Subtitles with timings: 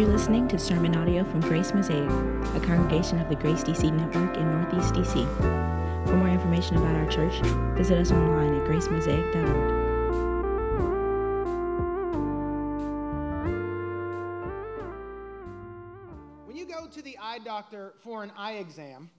[0.00, 4.34] You're listening to sermon audio from Grace Mosaic, a congregation of the Grace DC Network
[4.34, 6.06] in Northeast DC.
[6.06, 7.34] For more information about our church,
[7.76, 9.46] visit us online at gracemosaic.org.
[16.46, 19.10] When you go to the eye doctor for an eye exam,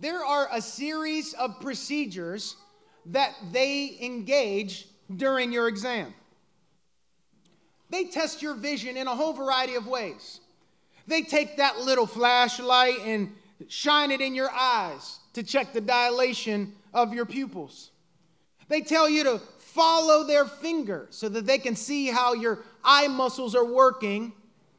[0.00, 2.56] there are a series of procedures
[3.06, 6.12] that they engage during your exam.
[7.90, 10.40] They test your vision in a whole variety of ways.
[11.06, 13.34] They take that little flashlight and
[13.68, 17.90] shine it in your eyes to check the dilation of your pupils.
[18.68, 23.08] They tell you to follow their finger so that they can see how your eye
[23.08, 24.32] muscles are working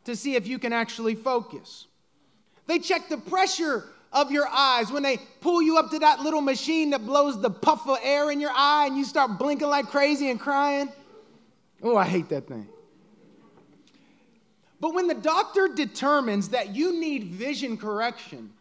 [0.06, 1.88] to see if you can actually focus.
[2.68, 6.42] They check the pressure of your eyes when they pull you up to that little
[6.42, 9.88] machine that blows the puff of air in your eye and you start blinking like
[9.88, 10.90] crazy and crying.
[11.82, 12.68] Oh, I hate that thing.
[14.80, 18.52] But when the doctor determines that you need vision correction,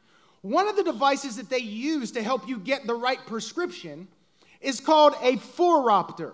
[0.43, 4.09] one of the devices that they use to help you get the right prescription
[4.61, 6.33] is called a phoropter.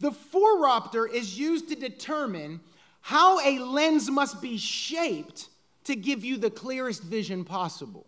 [0.00, 2.60] The phoropter is used to determine
[3.00, 5.48] how a lens must be shaped
[5.84, 8.06] to give you the clearest vision possible.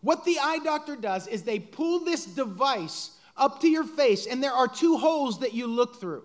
[0.00, 4.42] What the eye doctor does is they pull this device up to your face, and
[4.42, 6.24] there are two holes that you look through.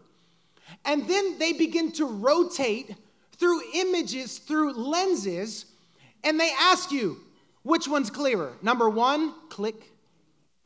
[0.83, 2.95] And then they begin to rotate
[3.37, 5.65] through images, through lenses,
[6.23, 7.17] and they ask you,
[7.63, 8.53] which one's clearer?
[8.61, 9.91] Number one, click,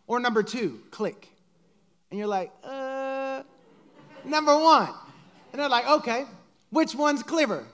[0.08, 1.30] or number two, click.
[2.12, 3.44] And you're like, uh,
[4.26, 4.90] number one.
[5.52, 6.26] And they're like, okay,
[6.72, 7.66] which one's clearer?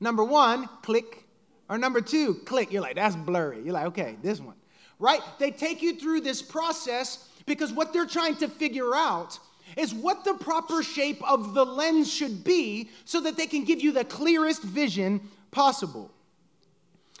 [0.00, 1.24] Number one, click,
[1.68, 2.72] or number two, click.
[2.72, 3.62] You're like, that's blurry.
[3.62, 4.56] You're like, okay, this one.
[4.98, 5.20] Right?
[5.38, 9.38] They take you through this process because what they're trying to figure out
[9.76, 13.80] is what the proper shape of the lens should be so that they can give
[13.80, 15.20] you the clearest vision
[15.50, 16.10] possible.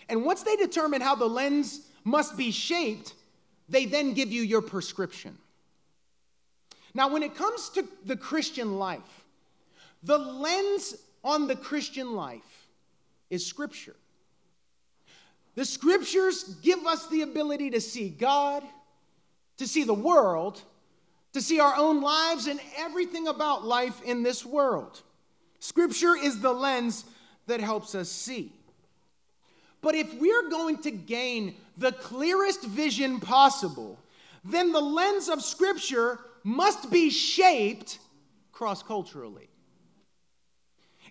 [0.08, 3.14] And once they determine how the lens must be shaped,
[3.68, 5.38] they then give you your prescription.
[6.92, 9.24] Now, when it comes to the Christian life,
[10.02, 12.66] the lens on the Christian life
[13.28, 13.94] is Scripture.
[15.54, 18.64] The Scriptures give us the ability to see God,
[19.58, 20.62] to see the world,
[21.32, 25.02] to see our own lives and everything about life in this world.
[25.60, 27.04] Scripture is the lens
[27.46, 28.52] that helps us see.
[29.82, 33.98] But if we're going to gain the clearest vision possible,
[34.44, 37.98] then the lens of Scripture must be shaped
[38.52, 39.48] cross culturally.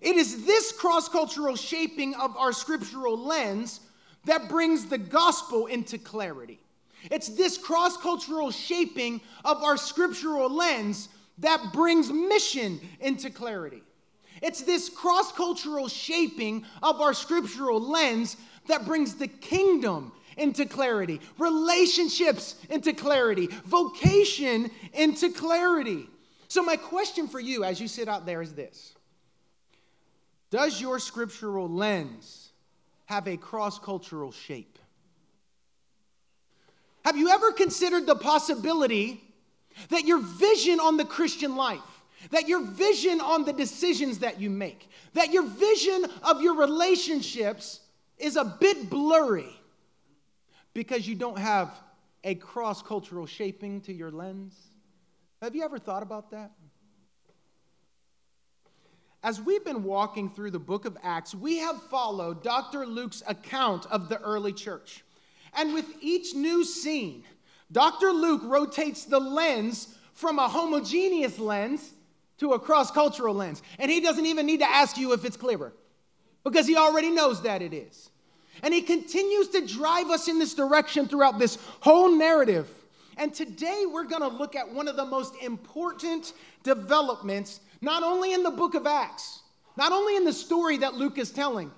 [0.01, 3.81] It is this cross cultural shaping of our scriptural lens
[4.25, 6.59] that brings the gospel into clarity.
[7.09, 13.81] It's this cross cultural shaping of our scriptural lens that brings mission into clarity.
[14.41, 18.37] It's this cross cultural shaping of our scriptural lens
[18.67, 26.07] that brings the kingdom into clarity, relationships into clarity, vocation into clarity.
[26.47, 28.95] So, my question for you as you sit out there is this
[30.49, 32.53] Does your scriptural lens
[33.05, 34.78] have a cross cultural shape?
[37.09, 39.19] Have you ever considered the possibility
[39.89, 44.51] that your vision on the Christian life, that your vision on the decisions that you
[44.51, 47.79] make, that your vision of your relationships
[48.19, 49.49] is a bit blurry
[50.75, 51.71] because you don't have
[52.23, 54.53] a cross cultural shaping to your lens?
[55.41, 56.51] Have you ever thought about that?
[59.23, 62.85] As we've been walking through the book of Acts, we have followed Dr.
[62.85, 65.03] Luke's account of the early church.
[65.53, 67.23] And with each new scene,
[67.71, 68.11] Dr.
[68.11, 71.93] Luke rotates the lens from a homogeneous lens
[72.39, 73.61] to a cross cultural lens.
[73.77, 75.73] And he doesn't even need to ask you if it's clearer
[76.43, 78.09] because he already knows that it is.
[78.63, 82.69] And he continues to drive us in this direction throughout this whole narrative.
[83.17, 88.33] And today we're going to look at one of the most important developments, not only
[88.33, 89.41] in the book of Acts,
[89.77, 91.71] not only in the story that Luke is telling,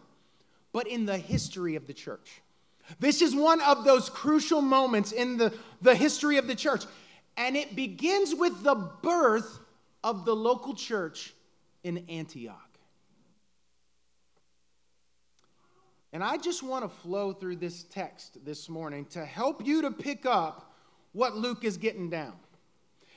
[0.73, 2.40] but in the history of the church.
[2.99, 6.83] This is one of those crucial moments in the, the history of the church.
[7.37, 9.59] And it begins with the birth
[10.03, 11.33] of the local church
[11.83, 12.71] in Antioch.
[16.13, 19.91] And I just want to flow through this text this morning to help you to
[19.91, 20.73] pick up
[21.13, 22.33] what Luke is getting down.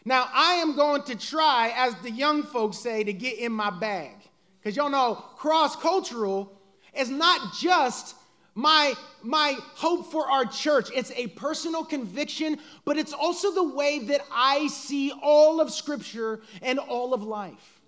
[0.04, 3.70] Now, I am going to try, as the young folks say, to get in my
[3.70, 4.12] bag.
[4.60, 6.52] Because y'all know cross cultural
[6.96, 8.14] is not just
[8.54, 10.90] my, my hope for our church.
[10.94, 16.40] It's a personal conviction, but it's also the way that I see all of Scripture
[16.62, 17.80] and all of life.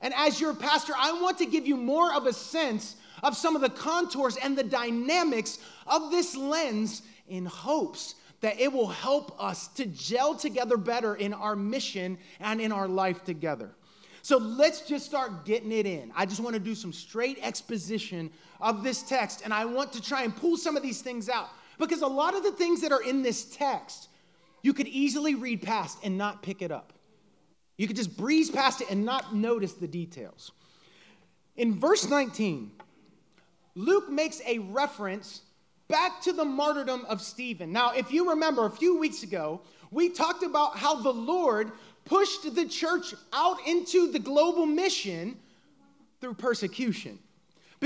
[0.00, 3.56] And as your pastor, I want to give you more of a sense of some
[3.56, 9.34] of the contours and the dynamics of this lens in hopes that it will help
[9.42, 13.70] us to gel together better in our mission and in our life together.
[14.22, 16.12] So let's just start getting it in.
[16.14, 18.30] I just want to do some straight exposition
[18.60, 21.48] of this text, and I want to try and pull some of these things out
[21.78, 24.08] because a lot of the things that are in this text
[24.62, 26.92] you could easily read past and not pick it up.
[27.76, 30.50] You could just breeze past it and not notice the details.
[31.56, 32.72] In verse 19,
[33.76, 35.42] Luke makes a reference
[35.88, 37.70] back to the martyrdom of Stephen.
[37.70, 39.60] Now, if you remember a few weeks ago,
[39.90, 41.70] we talked about how the Lord
[42.04, 45.36] pushed the church out into the global mission
[46.20, 47.18] through persecution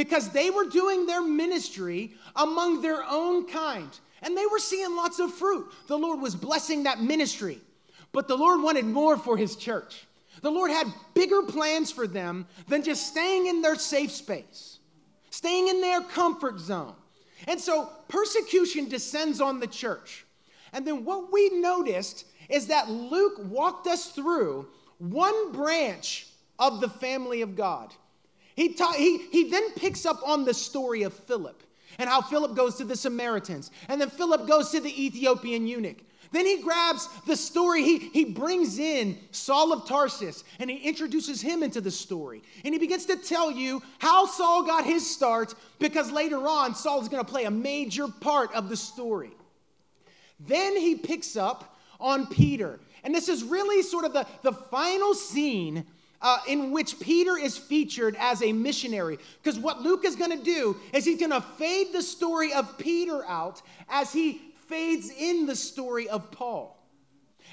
[0.00, 5.18] because they were doing their ministry among their own kind and they were seeing lots
[5.18, 5.70] of fruit.
[5.88, 7.60] The Lord was blessing that ministry,
[8.10, 10.06] but the Lord wanted more for his church.
[10.40, 14.78] The Lord had bigger plans for them than just staying in their safe space,
[15.28, 16.94] staying in their comfort zone.
[17.46, 20.24] And so persecution descends on the church.
[20.72, 24.66] And then what we noticed is that Luke walked us through
[24.96, 26.26] one branch
[26.58, 27.92] of the family of God.
[28.60, 31.62] He, ta- he, he then picks up on the story of Philip
[31.98, 35.96] and how Philip goes to the Samaritans, and then Philip goes to the Ethiopian eunuch.
[36.30, 41.40] Then he grabs the story, he, he brings in Saul of Tarsus and he introduces
[41.40, 42.42] him into the story.
[42.62, 47.00] And he begins to tell you how Saul got his start because later on, Saul
[47.00, 49.30] is going to play a major part of the story.
[50.38, 52.78] Then he picks up on Peter.
[53.04, 55.86] And this is really sort of the, the final scene
[56.22, 59.18] uh, in which Peter is featured as a missionary.
[59.42, 62.76] Because what Luke is going to do is he's going to fade the story of
[62.78, 66.76] Peter out as he fades in the story of Paul.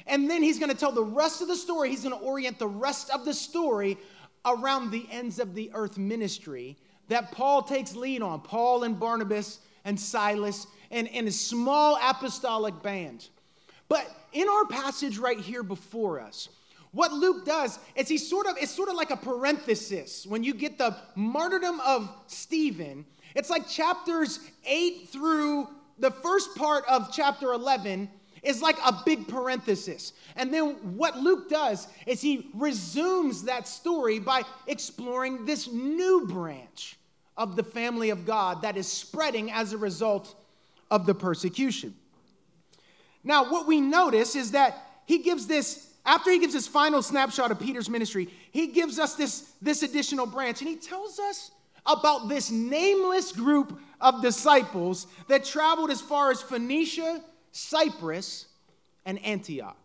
[0.06, 1.90] And then he's going to tell the rest of the story.
[1.90, 3.98] He's going to orient the rest of the story
[4.46, 6.78] around the ends of the earth ministry
[7.10, 12.82] that Paul takes lead on Paul and Barnabas and Silas and, and a small apostolic
[12.84, 13.28] band.
[13.90, 16.50] But in our passage right here before us,
[16.98, 20.26] what Luke does is he sort of, it's sort of like a parenthesis.
[20.26, 23.06] When you get the martyrdom of Stephen,
[23.36, 25.68] it's like chapters 8 through
[26.00, 28.10] the first part of chapter 11
[28.42, 30.14] is like a big parenthesis.
[30.36, 36.98] And then what Luke does is he resumes that story by exploring this new branch
[37.38, 40.34] of the family of God that is spreading as a result
[40.90, 41.94] of the persecution.
[43.24, 47.52] Now, what we notice is that he gives this, after he gives his final snapshot
[47.52, 51.52] of Peter's ministry, he gives us this, this additional branch and he tells us
[51.86, 57.22] about this nameless group of disciples that traveled as far as Phoenicia,
[57.52, 58.48] Cyprus,
[59.06, 59.78] and Antioch.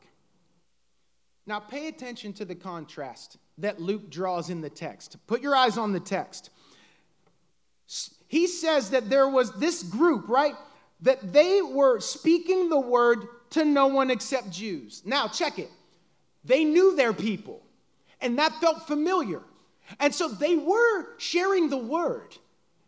[1.47, 5.17] Now, pay attention to the contrast that Luke draws in the text.
[5.27, 6.51] Put your eyes on the text.
[8.29, 10.55] He says that there was this group, right?
[11.03, 15.03] that they were speaking the word to no one except Jews.
[15.05, 15.71] Now, check it.
[16.45, 17.63] They knew their people,
[18.21, 19.43] and that felt familiar.
[20.01, 22.37] And so they were sharing the word,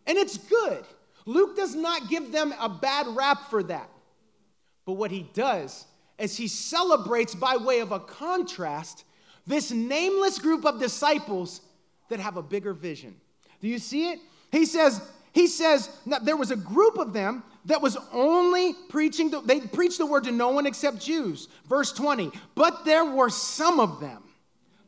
[0.07, 0.85] and it's good.
[1.27, 3.89] Luke does not give them a bad rap for that.
[4.85, 5.87] But what he does
[6.19, 9.05] is he celebrates by way of a contrast
[9.47, 11.61] this nameless group of disciples
[12.09, 13.15] that have a bigger vision.
[13.61, 14.21] Do you see it?
[14.53, 15.01] He says,
[15.35, 15.91] he says,
[16.23, 20.25] there was a group of them that was only preaching, the, they preached the word
[20.25, 21.49] to no one except Jews.
[21.69, 24.23] Verse 20, but there were some of them,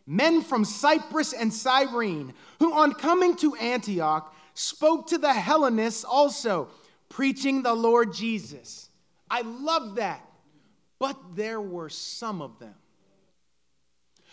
[0.07, 6.69] men from Cyprus and Cyrene, who on coming to Antioch spoke to the Hellenists also,
[7.09, 8.89] preaching the Lord Jesus.
[9.29, 10.23] I love that.
[10.99, 12.75] But there were some of them.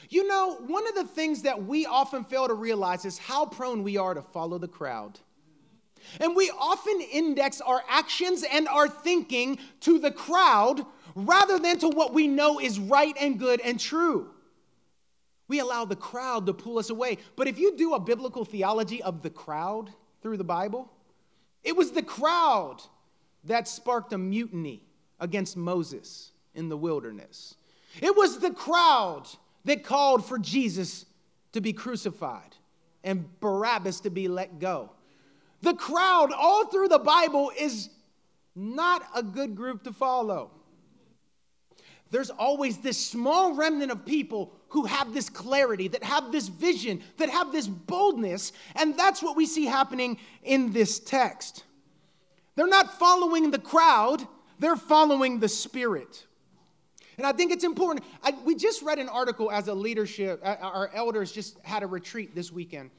[0.09, 3.83] You know, one of the things that we often fail to realize is how prone
[3.83, 5.19] we are to follow the crowd.
[6.19, 11.89] And we often index our actions and our thinking to the crowd rather than to
[11.89, 14.29] what we know is right and good and true.
[15.47, 17.17] We allow the crowd to pull us away.
[17.35, 19.91] But if you do a biblical theology of the crowd
[20.21, 20.91] through the Bible,
[21.63, 22.81] it was the crowd
[23.43, 24.83] that sparked a mutiny
[25.19, 27.55] against Moses in the wilderness.
[28.01, 29.27] It was the crowd
[29.65, 31.05] that called for Jesus
[31.51, 32.55] to be crucified
[33.03, 34.91] and Barabbas to be let go.
[35.63, 37.89] The crowd, all through the Bible, is
[38.53, 40.51] not a good group to follow.
[42.11, 47.01] There's always this small remnant of people who have this clarity, that have this vision,
[47.15, 51.63] that have this boldness, and that's what we see happening in this text.
[52.55, 54.27] They're not following the crowd,
[54.59, 56.25] they're following the Spirit.
[57.17, 58.05] And I think it's important.
[58.21, 61.87] I, we just read an article as a leadership, uh, our elders just had a
[61.87, 62.91] retreat this weekend.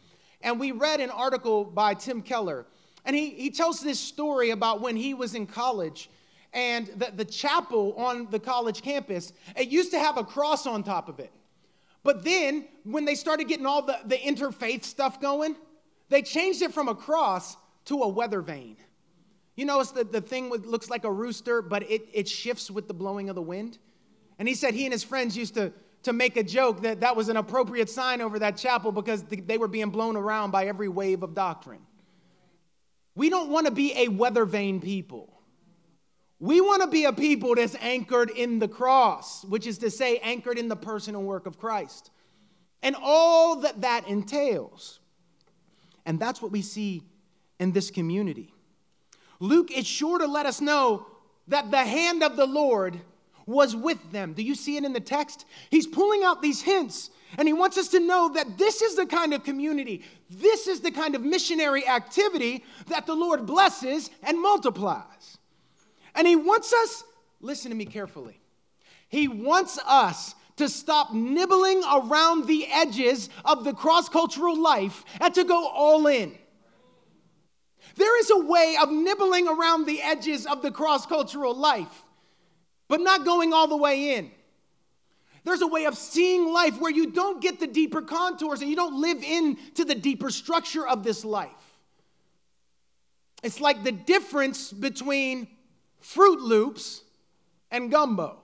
[0.44, 2.66] And we read an article by Tim Keller.
[3.04, 6.08] And he, he tells this story about when he was in college
[6.52, 10.84] and the, the chapel on the college campus, it used to have a cross on
[10.84, 11.32] top of it.
[12.04, 15.56] But then, when they started getting all the, the interfaith stuff going,
[16.10, 18.76] they changed it from a cross to a weather vane.
[19.56, 22.70] You know, it's the, the thing that looks like a rooster, but it, it shifts
[22.70, 23.78] with the blowing of the wind.
[24.38, 25.72] And he said he and his friends used to,
[26.04, 29.58] to make a joke that that was an appropriate sign over that chapel because they
[29.58, 31.80] were being blown around by every wave of doctrine.
[33.14, 35.30] We don't want to be a weather vane people.
[36.40, 40.18] We want to be a people that's anchored in the cross, which is to say,
[40.18, 42.10] anchored in the person and work of Christ,
[42.82, 45.00] and all that that entails.
[46.04, 47.02] And that's what we see
[47.58, 48.52] in this community.
[49.40, 51.06] Luke is sure to let us know
[51.48, 53.00] that the hand of the Lord
[53.46, 54.32] was with them.
[54.32, 55.44] Do you see it in the text?
[55.70, 59.06] He's pulling out these hints and he wants us to know that this is the
[59.06, 64.40] kind of community, this is the kind of missionary activity that the Lord blesses and
[64.40, 65.38] multiplies.
[66.14, 67.04] And he wants us,
[67.40, 68.40] listen to me carefully,
[69.08, 75.34] he wants us to stop nibbling around the edges of the cross cultural life and
[75.34, 76.32] to go all in.
[77.96, 82.02] There is a way of nibbling around the edges of the cross cultural life,
[82.88, 84.30] but not going all the way in.
[85.44, 88.76] There's a way of seeing life where you don't get the deeper contours and you
[88.76, 91.50] don't live into the deeper structure of this life.
[93.42, 95.46] It's like the difference between
[96.02, 97.02] Froot Loops
[97.70, 98.38] and gumbo.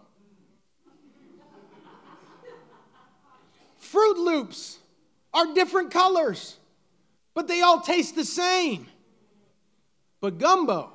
[3.80, 4.78] Froot Loops
[5.32, 6.58] are different colors,
[7.34, 8.86] but they all taste the same.
[10.20, 10.92] But gumbo,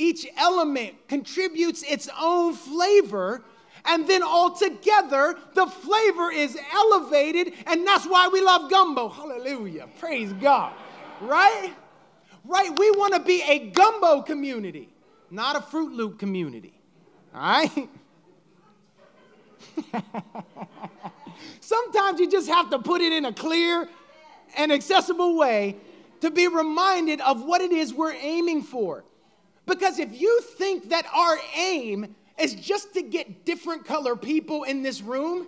[0.00, 3.44] each element contributes its own flavor,
[3.84, 9.10] and then altogether the flavor is elevated, and that's why we love gumbo.
[9.10, 9.88] Hallelujah.
[9.98, 10.72] Praise God.
[11.20, 11.74] Right?
[12.46, 12.70] Right?
[12.74, 14.88] We want to be a gumbo community,
[15.30, 16.72] not a Froot Loop community.
[17.34, 17.88] All right?
[21.60, 23.86] Sometimes you just have to put it in a clear
[24.56, 25.76] and accessible way
[26.22, 29.04] to be reminded of what it is we're aiming for.
[29.70, 34.82] Because if you think that our aim is just to get different color people in
[34.82, 35.46] this room,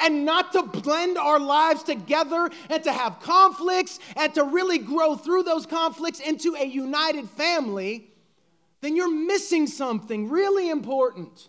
[0.00, 5.14] and not to blend our lives together and to have conflicts and to really grow
[5.14, 8.10] through those conflicts into a united family,
[8.80, 11.48] then you're missing something really important.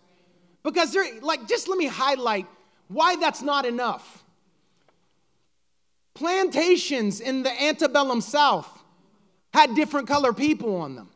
[0.63, 2.45] Because there, like, just let me highlight
[2.89, 4.23] why that's not enough.
[6.13, 8.83] Plantations in the antebellum South
[9.53, 11.09] had different color people on them,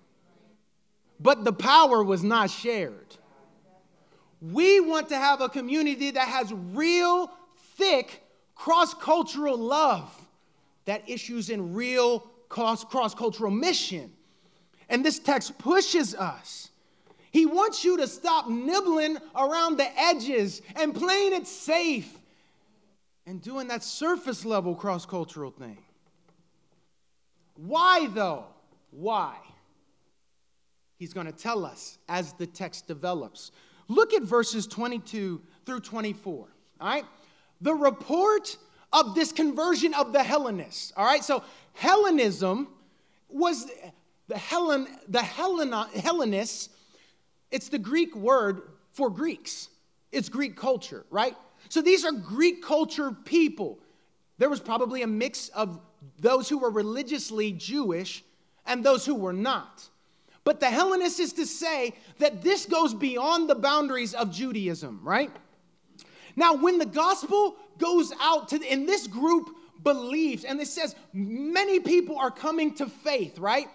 [1.19, 3.15] but the power was not shared.
[4.41, 7.31] We want to have a community that has real,
[7.77, 8.23] thick,
[8.55, 10.09] cross cultural love
[10.85, 12.19] that issues in real
[12.49, 14.11] cross cultural mission.
[14.89, 16.69] And this text pushes us.
[17.31, 22.13] He wants you to stop nibbling around the edges and playing it safe
[23.25, 25.77] and doing that surface level cross cultural thing.
[27.55, 28.45] Why, though?
[28.91, 29.35] Why?
[30.97, 33.51] He's going to tell us as the text develops.
[33.87, 36.47] Look at verses 22 through 24.
[36.81, 37.05] All right?
[37.61, 38.57] The report
[38.93, 40.93] of this conversion of the Hellenists.
[40.95, 41.23] All right?
[41.23, 42.69] So, Hellenism
[43.29, 43.69] was
[44.27, 46.69] the Hellen, the Hellen, Hellenists,
[47.51, 48.61] it's the Greek word
[48.91, 49.69] for Greeks.
[50.11, 51.35] It's Greek culture, right?
[51.69, 53.79] So these are Greek culture people.
[54.37, 55.79] There was probably a mix of
[56.19, 58.23] those who were religiously Jewish
[58.65, 59.87] and those who were not.
[60.45, 65.31] But the Hellenists is to say that this goes beyond the boundaries of Judaism, right?
[66.37, 69.49] Now, when the gospel goes out to, in this group
[69.83, 73.67] believes, and it says many people are coming to faith, right?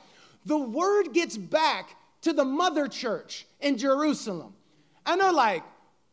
[0.46, 4.54] The word gets back to the mother church in Jerusalem.
[5.06, 5.64] And they're like,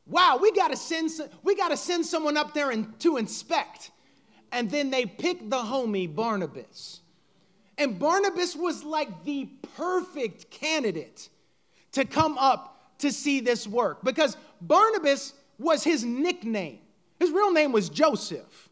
[0.08, 1.12] wow, we got to send
[1.44, 3.92] we got to send someone up there and to inspect.
[4.52, 7.02] And then they pick the homie Barnabas.
[7.78, 9.46] And Barnabas was like the
[9.78, 11.30] perfect candidate
[11.92, 16.80] to come up to see this work because Barnabas was his nickname.
[17.20, 18.70] His real name was Joseph,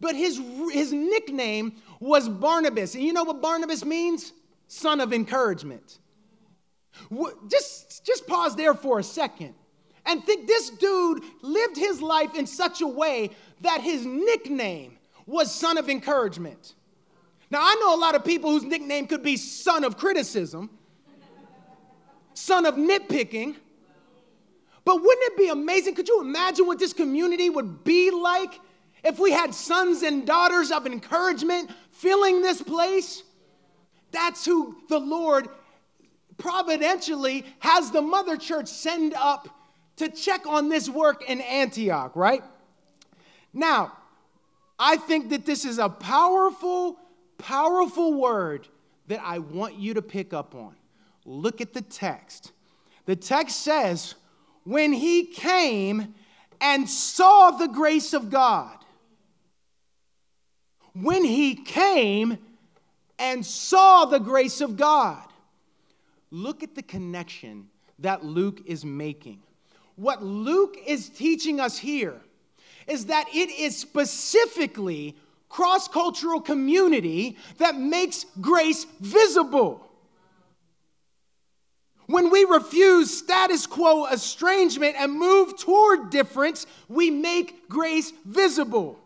[0.00, 0.40] but his,
[0.72, 2.94] his nickname was Barnabas.
[2.94, 4.32] And you know what Barnabas means?
[4.68, 5.98] Son of encouragement.
[7.50, 9.54] Just, just pause there for a second
[10.06, 15.54] and think this dude lived his life in such a way that his nickname was
[15.54, 16.74] son of encouragement.
[17.50, 20.70] Now, I know a lot of people whose nickname could be son of criticism,
[22.34, 23.56] son of nitpicking,
[24.88, 25.96] But wouldn't it be amazing?
[25.96, 28.58] Could you imagine what this community would be like
[29.04, 33.22] if we had sons and daughters of encouragement filling this place?
[34.12, 35.48] That's who the Lord
[36.38, 39.50] providentially has the mother church send up
[39.96, 42.42] to check on this work in Antioch, right?
[43.52, 43.92] Now,
[44.78, 46.96] I think that this is a powerful,
[47.38, 48.68] powerful word
[49.06, 50.74] that I want you to pick up on.
[51.24, 52.52] Look at the text.
[53.06, 54.14] The text says,
[54.64, 56.14] when he came
[56.60, 58.76] and saw the grace of God.
[60.92, 62.38] When he came
[63.18, 65.24] and saw the grace of God.
[66.30, 67.68] Look at the connection
[67.98, 69.40] that Luke is making.
[69.96, 72.20] What Luke is teaching us here
[72.86, 75.16] is that it is specifically
[75.48, 79.84] cross cultural community that makes grace visible.
[82.06, 88.98] When we refuse status quo estrangement and move toward difference, we make grace visible.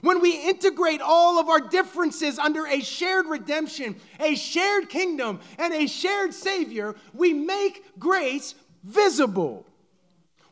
[0.00, 5.72] When we integrate all of our differences under a shared redemption, a shared kingdom, and
[5.72, 9.66] a shared Savior, we make grace visible.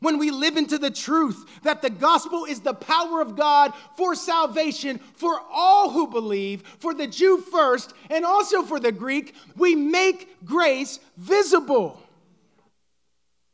[0.07, 4.15] When we live into the truth that the gospel is the power of God for
[4.15, 9.75] salvation for all who believe, for the Jew first and also for the Greek, we
[9.75, 12.01] make grace visible.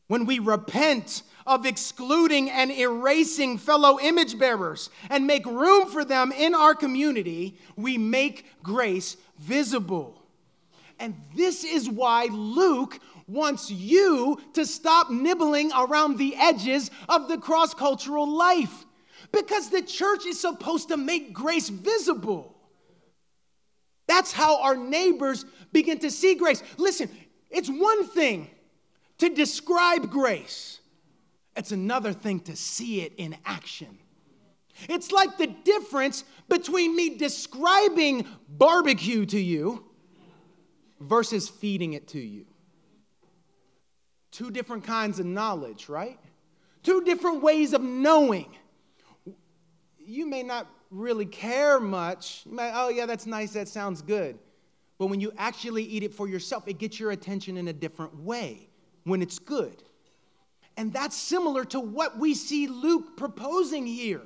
[0.09, 6.33] When we repent of excluding and erasing fellow image bearers and make room for them
[6.33, 10.23] in our community, we make grace visible.
[10.99, 17.38] And this is why Luke wants you to stop nibbling around the edges of the
[17.38, 18.85] cross cultural life.
[19.33, 22.57] Because the church is supposed to make grace visible.
[24.07, 26.62] That's how our neighbors begin to see grace.
[26.76, 27.09] Listen,
[27.50, 28.50] it's one thing
[29.19, 30.81] to describe grace,
[31.57, 33.99] it's another thing to see it in action.
[34.88, 39.85] It's like the difference between me describing barbecue to you
[41.01, 42.47] versus feeding it to you.
[44.33, 46.18] Two different kinds of knowledge, right?
[46.83, 48.57] Two different ways of knowing.
[49.99, 52.42] You may not really care much.
[52.45, 54.38] You might, oh, yeah, that's nice, that sounds good.
[54.99, 58.16] But when you actually eat it for yourself, it gets your attention in a different
[58.21, 58.68] way
[59.05, 59.83] when it's good.
[60.77, 64.23] And that's similar to what we see Luke proposing here.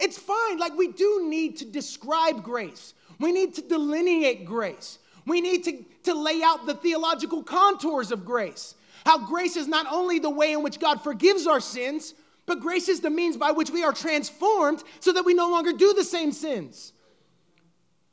[0.00, 5.40] It's fine, like we do need to describe grace, we need to delineate grace, we
[5.40, 8.74] need to, to lay out the theological contours of grace.
[9.04, 12.14] How grace is not only the way in which God forgives our sins,
[12.46, 15.72] but grace is the means by which we are transformed so that we no longer
[15.72, 16.92] do the same sins.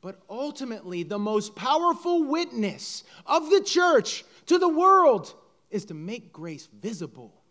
[0.00, 5.34] But ultimately, the most powerful witness of the church to the world
[5.70, 7.42] is to make grace visible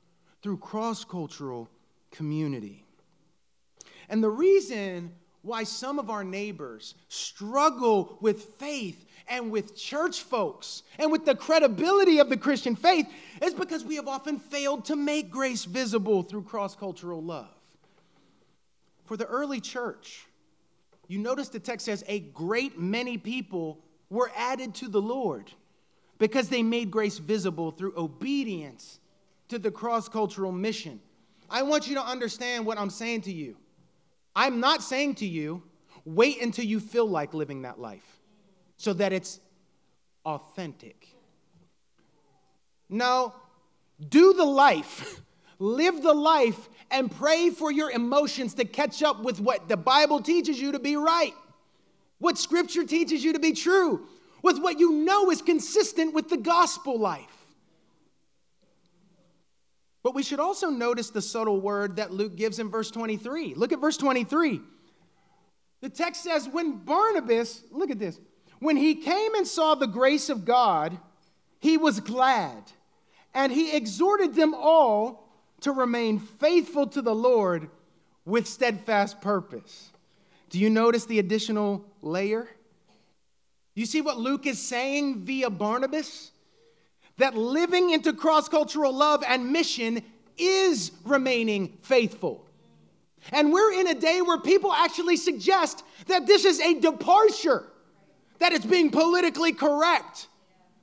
[0.41, 1.69] through cross cultural
[2.11, 2.85] community.
[4.09, 10.83] And the reason why some of our neighbors struggle with faith and with church folks
[10.97, 13.07] and with the credibility of the Christian faith
[13.41, 17.53] is because we have often failed to make grace visible through cross cultural love.
[19.05, 20.25] For the early church,
[21.07, 25.51] you notice the text says a great many people were added to the Lord
[26.17, 28.99] because they made grace visible through obedience
[29.47, 30.99] to the cross cultural mission.
[31.49, 33.57] I want you to understand what I'm saying to you.
[34.35, 35.63] I'm not saying to you,
[36.05, 38.19] wait until you feel like living that life
[38.77, 39.39] so that it's
[40.25, 41.07] authentic.
[42.89, 43.33] No,
[44.07, 45.21] do the life,
[45.59, 50.21] live the life, and pray for your emotions to catch up with what the Bible
[50.21, 51.33] teaches you to be right,
[52.17, 54.07] what Scripture teaches you to be true,
[54.41, 57.38] with what you know is consistent with the gospel life.
[60.03, 63.53] But we should also notice the subtle word that Luke gives in verse 23.
[63.55, 64.61] Look at verse 23.
[65.81, 68.19] The text says, When Barnabas, look at this,
[68.59, 70.97] when he came and saw the grace of God,
[71.59, 72.63] he was glad,
[73.33, 75.29] and he exhorted them all
[75.61, 77.69] to remain faithful to the Lord
[78.25, 79.91] with steadfast purpose.
[80.49, 82.47] Do you notice the additional layer?
[83.75, 86.31] You see what Luke is saying via Barnabas?
[87.19, 90.01] That living into cross cultural love and mission
[90.37, 92.45] is remaining faithful.
[93.31, 97.65] And we're in a day where people actually suggest that this is a departure
[98.39, 100.29] that it's being politically correct,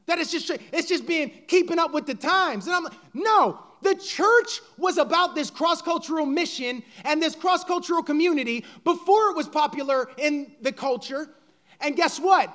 [0.05, 2.66] that it's just it's just being keeping up with the times.
[2.66, 8.64] And I'm like, no, the church was about this cross-cultural mission and this cross-cultural community
[8.85, 11.31] before it was popular in the culture.
[11.81, 12.55] And guess what?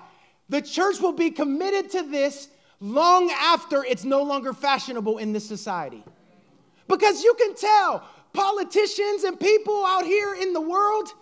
[0.49, 2.47] The church will be committed to this
[2.81, 6.03] long after it's no longer fashionable in this society.
[6.87, 11.13] Because you can tell politicians and people out here in the world,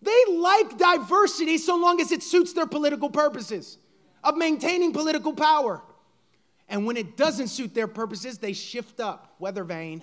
[0.00, 3.78] they like diversity so long as it suits their political purposes
[4.24, 5.82] of maintaining political power.
[6.68, 10.02] And when it doesn't suit their purposes, they shift up, weather vane.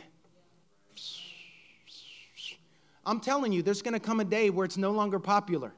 [3.04, 5.74] I'm telling you, there's gonna come a day where it's no longer popular.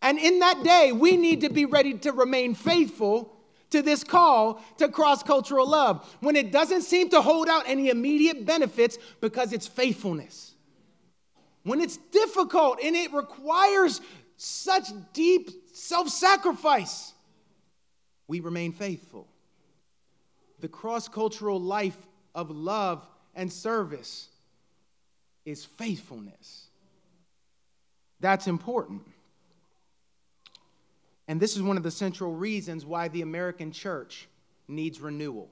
[0.00, 3.33] And in that day, we need to be ready to remain faithful
[3.70, 7.90] to this call to cross cultural love when it doesn't seem to hold out any
[7.90, 10.54] immediate benefits because it's faithfulness.
[11.64, 14.00] When it's difficult and it requires
[14.36, 17.12] such deep self sacrifice,
[18.28, 19.28] we remain faithful.
[20.60, 21.96] The cross cultural life
[22.34, 24.28] of love and service
[25.44, 26.68] is faithfulness.
[28.20, 29.02] That's important.
[31.26, 34.28] And this is one of the central reasons why the American church
[34.68, 35.50] needs renewal.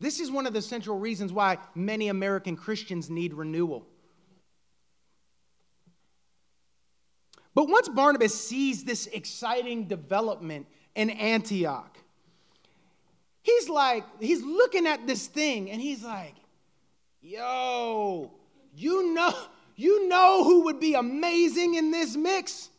[0.00, 3.86] This is one of the central reasons why many American Christians need renewal.
[7.54, 11.96] But once Barnabas sees this exciting development in Antioch,
[13.42, 16.34] he's like, he's looking at this thing and he's like,
[17.20, 18.32] yo,
[18.74, 19.34] you know,
[19.76, 22.70] you know who would be amazing in this mix?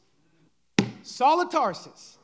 [1.03, 2.17] Saul of Tarsus.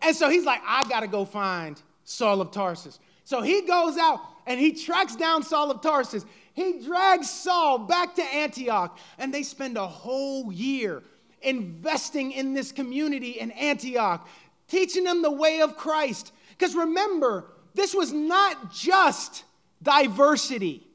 [0.00, 2.98] And so he's like, I got to go find Saul of Tarsus.
[3.24, 6.24] So he goes out and he tracks down Saul of Tarsus.
[6.54, 11.02] He drags Saul back to Antioch, and they spend a whole year
[11.40, 14.28] investing in this community in Antioch,
[14.68, 16.32] teaching them the way of Christ.
[16.50, 19.44] Because remember, this was not just
[19.82, 20.86] diversity,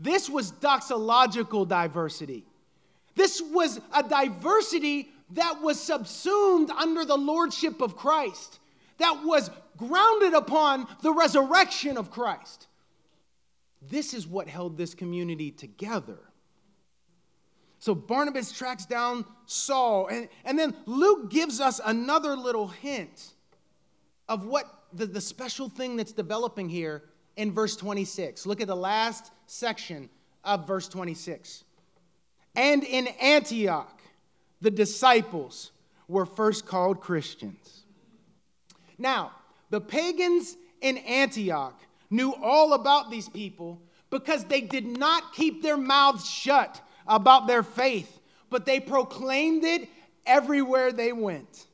[0.00, 2.44] this was doxological diversity.
[3.16, 8.58] This was a diversity that was subsumed under the lordship of Christ,
[8.98, 12.66] that was grounded upon the resurrection of Christ.
[13.82, 16.18] This is what held this community together.
[17.78, 23.34] So Barnabas tracks down Saul, and, and then Luke gives us another little hint
[24.28, 27.02] of what the, the special thing that's developing here
[27.36, 28.46] in verse 26.
[28.46, 30.08] Look at the last section
[30.44, 31.64] of verse 26.
[32.54, 34.00] And in Antioch,
[34.64, 35.70] the disciples
[36.08, 37.84] were first called Christians.
[38.96, 39.32] Now,
[39.68, 45.76] the pagans in Antioch knew all about these people because they did not keep their
[45.76, 49.86] mouths shut about their faith, but they proclaimed it
[50.24, 51.66] everywhere they went.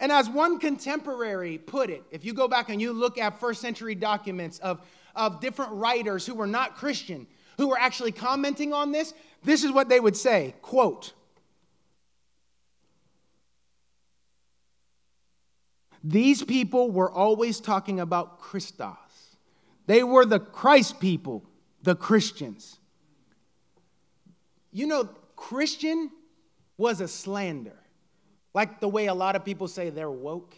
[0.00, 3.60] And as one contemporary put it, if you go back and you look at first
[3.60, 4.80] century documents of,
[5.14, 7.26] of different writers who were not Christian,
[7.58, 11.12] who were actually commenting on this, this is what they would say quote,
[16.04, 18.92] These people were always talking about Christos.
[19.86, 21.42] They were the Christ people,
[21.82, 22.78] the Christians.
[24.70, 26.10] You know, Christian
[26.76, 27.78] was a slander.
[28.52, 30.54] Like the way a lot of people say they're woke.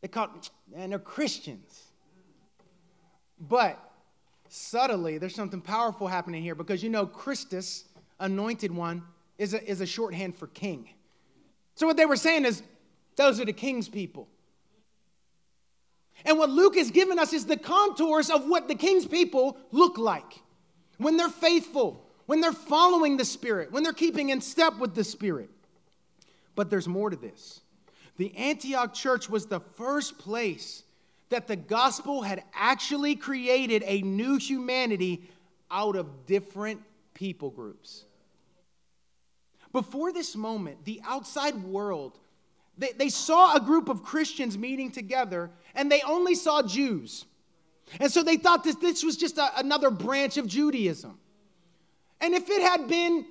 [0.00, 0.28] They call
[0.74, 1.84] and they're Christians.
[3.38, 3.78] But
[4.48, 7.84] subtly, there's something powerful happening here because you know, Christus,
[8.18, 9.02] anointed one,
[9.36, 10.88] is a, is a shorthand for king.
[11.74, 12.62] So what they were saying is,
[13.18, 14.28] those are the king's people.
[16.24, 19.98] And what Luke has given us is the contours of what the king's people look
[19.98, 20.40] like
[20.98, 25.04] when they're faithful, when they're following the Spirit, when they're keeping in step with the
[25.04, 25.50] Spirit.
[26.54, 27.60] But there's more to this.
[28.18, 30.84] The Antioch church was the first place
[31.30, 35.28] that the gospel had actually created a new humanity
[35.70, 36.82] out of different
[37.14, 38.04] people groups.
[39.72, 42.18] Before this moment, the outside world
[42.78, 47.24] they, they saw a group of Christians meeting together and they only saw Jews.
[48.00, 51.18] And so they thought that this was just a, another branch of Judaism.
[52.20, 53.26] And if it had been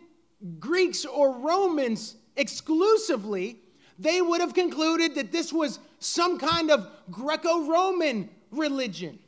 [0.60, 3.60] Greeks or Romans exclusively,
[3.97, 9.19] they would have concluded that this was some kind of Greco Roman religion.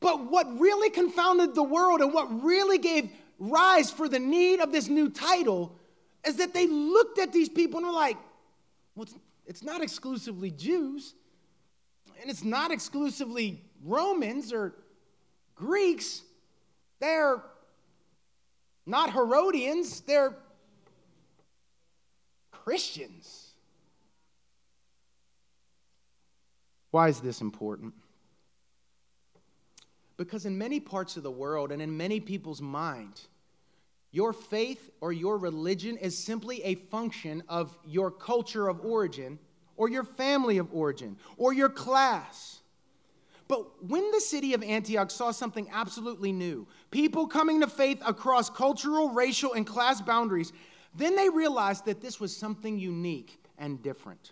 [0.00, 4.70] But what really confounded the world and what really gave rise for the need of
[4.70, 5.76] this new title
[6.26, 8.16] is that they looked at these people and were like,
[8.94, 9.14] well, it's,
[9.46, 11.14] it's not exclusively Jews,
[12.20, 14.74] and it's not exclusively Romans or
[15.54, 16.22] Greeks.
[17.00, 17.42] They're
[18.86, 20.36] not Herodians, they're
[22.50, 23.52] Christians.
[26.90, 27.92] Why is this important?
[30.16, 33.20] Because in many parts of the world and in many people's mind,
[34.14, 39.40] your faith or your religion is simply a function of your culture of origin
[39.76, 42.60] or your family of origin or your class.
[43.48, 48.48] But when the city of Antioch saw something absolutely new, people coming to faith across
[48.48, 50.52] cultural, racial, and class boundaries,
[50.94, 54.30] then they realized that this was something unique and different.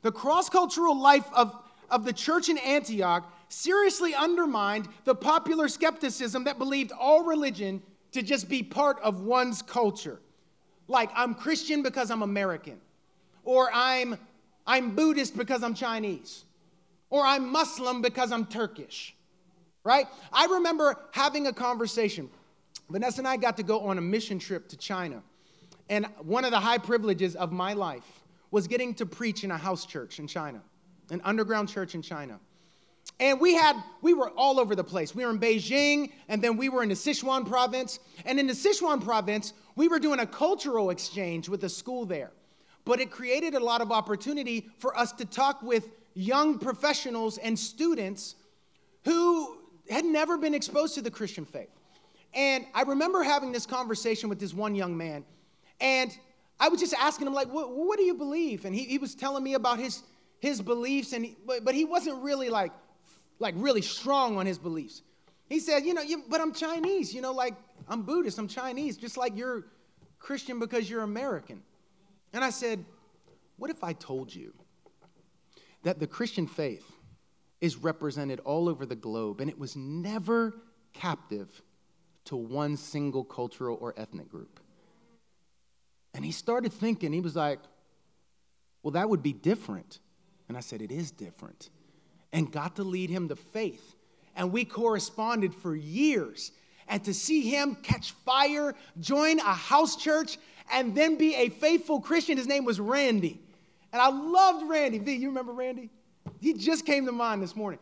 [0.00, 1.54] The cross cultural life of,
[1.90, 8.22] of the church in Antioch seriously undermined the popular skepticism that believed all religion to
[8.22, 10.20] just be part of one's culture.
[10.88, 12.80] Like, I'm Christian because I'm American,
[13.44, 14.18] or I'm,
[14.66, 16.44] I'm Buddhist because I'm Chinese,
[17.10, 19.14] or I'm Muslim because I'm Turkish,
[19.84, 20.06] right?
[20.32, 22.28] I remember having a conversation.
[22.88, 25.22] Vanessa and I got to go on a mission trip to China.
[25.88, 29.56] And one of the high privileges of my life was getting to preach in a
[29.56, 30.60] house church in China,
[31.10, 32.40] an underground church in China.
[33.20, 35.14] And we had, we were all over the place.
[35.14, 38.00] We were in Beijing, and then we were in the Sichuan province.
[38.24, 42.32] And in the Sichuan province, we were doing a cultural exchange with a school there.
[42.86, 47.58] But it created a lot of opportunity for us to talk with young professionals and
[47.58, 48.36] students
[49.04, 49.58] who
[49.90, 51.68] had never been exposed to the Christian faith.
[52.32, 55.24] And I remember having this conversation with this one young man,
[55.78, 56.16] and
[56.58, 58.64] I was just asking him, like, what, what do you believe?
[58.64, 60.02] And he, he was telling me about his,
[60.38, 62.72] his beliefs, and he, but, but he wasn't really like,
[63.40, 65.02] like really strong on his beliefs.
[65.48, 67.54] He said, you know, you, but I'm Chinese, you know, like
[67.88, 69.64] I'm Buddhist, I'm Chinese, just like you're
[70.20, 71.62] Christian because you're American.
[72.32, 72.84] And I said,
[73.56, 74.54] what if I told you
[75.82, 76.92] that the Christian faith
[77.60, 80.54] is represented all over the globe and it was never
[80.92, 81.62] captive
[82.26, 84.60] to one single cultural or ethnic group?
[86.14, 87.60] And he started thinking, he was like,
[88.82, 89.98] well, that would be different.
[90.48, 91.70] And I said, it is different.
[92.32, 93.94] And got to lead him to faith.
[94.36, 96.52] And we corresponded for years.
[96.88, 100.38] And to see him catch fire, join a house church,
[100.72, 103.40] and then be a faithful Christian, his name was Randy.
[103.92, 104.98] And I loved Randy.
[104.98, 105.90] V, you remember Randy?
[106.40, 107.80] He just came to mind this morning.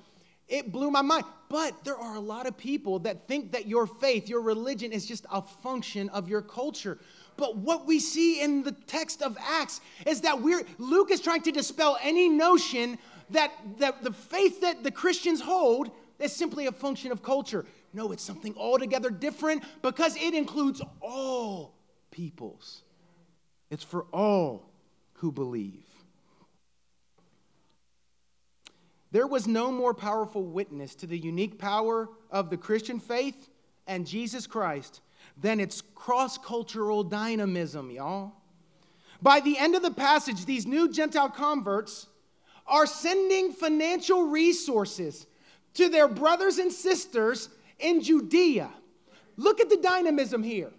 [0.49, 1.25] It blew my mind.
[1.51, 5.07] But there are a lot of people that think that your faith, your religion, is
[5.07, 6.99] just a function of your culture.
[7.37, 11.43] But what we see in the text of Acts is that we're, Luke is trying
[11.43, 12.99] to dispel any notion
[13.31, 17.65] that, that the faith that the Christians hold is simply a function of culture.
[17.93, 21.75] No, it's something altogether different because it includes all
[22.11, 22.83] peoples.
[23.71, 24.71] It's for all
[25.15, 25.85] who believe.
[29.11, 33.49] There was no more powerful witness to the unique power of the Christian faith
[33.87, 35.01] and Jesus Christ
[35.41, 38.35] than its cross cultural dynamism, y'all.
[39.23, 42.07] By the end of the passage, these new Gentile converts
[42.69, 45.27] are sending financial resources
[45.75, 48.71] to their brothers and sisters in Judea.
[49.37, 50.71] Look at the dynamism here.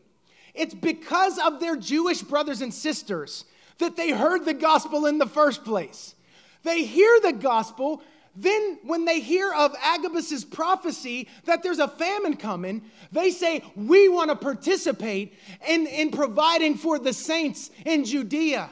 [0.54, 3.46] It's because of their Jewish brothers and sisters
[3.78, 6.16] that they heard the gospel in the first place.
[6.64, 8.02] They hear the gospel,
[8.36, 14.08] then, when they hear of Agabus's prophecy that there's a famine coming, they say, We
[14.08, 15.34] want to participate
[15.68, 18.70] in, in providing for the saints in Judea.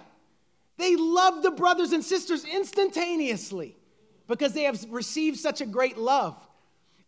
[0.78, 3.76] They love the brothers and sisters instantaneously
[4.28, 6.36] because they have received such a great love.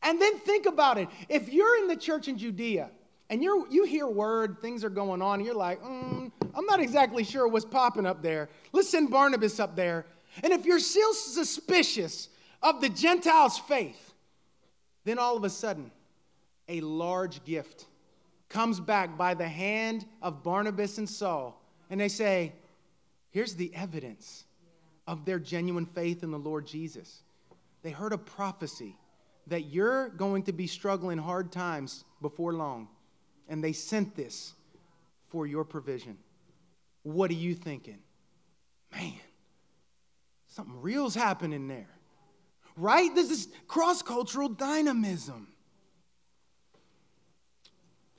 [0.02, 1.08] And then think about it.
[1.28, 2.90] If you're in the church in Judea
[3.30, 7.24] and you you hear word, things are going on, you're like, mm, I'm not exactly
[7.24, 8.50] sure what's popping up there.
[8.72, 10.06] Let's send Barnabas up there.
[10.44, 12.30] And if you're still suspicious
[12.62, 14.14] of the Gentiles' faith,
[15.04, 15.92] then all of a sudden,
[16.68, 17.86] a large gift
[18.48, 21.62] comes back by the hand of Barnabas and Saul.
[21.90, 22.54] And they say,
[23.32, 24.46] Here's the evidence
[25.08, 27.22] of their genuine faith in the Lord Jesus.
[27.84, 28.96] They heard a prophecy
[29.48, 32.88] that you're going to be struggling hard times before long,
[33.48, 34.54] and they sent this
[35.30, 36.18] for your provision.
[37.04, 38.00] What are you thinking?
[38.92, 39.14] Man,
[40.48, 41.90] something real's happening there
[42.80, 43.14] right?
[43.14, 45.48] This is cross cultural dynamism.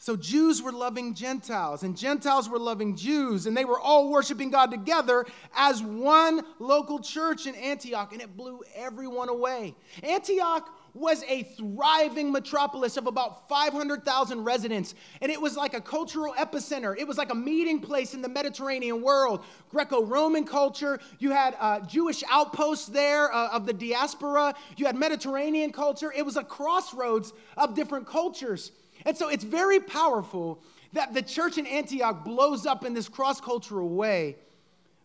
[0.02, 4.48] So Jews were loving Gentiles, and Gentiles were loving Jews, and they were all worshiping
[4.48, 9.74] God together as one local church in Antioch, and it blew everyone away.
[10.02, 14.94] Antioch was a thriving metropolis of about 500,000 residents.
[15.20, 16.96] And it was like a cultural epicenter.
[16.98, 19.44] It was like a meeting place in the Mediterranean world.
[19.68, 24.96] Greco Roman culture, you had uh, Jewish outposts there uh, of the diaspora, you had
[24.96, 26.10] Mediterranean culture.
[26.10, 28.72] It was a crossroads of different cultures.
[29.04, 33.40] And so it's very powerful that the church in Antioch blows up in this cross
[33.40, 34.36] cultural way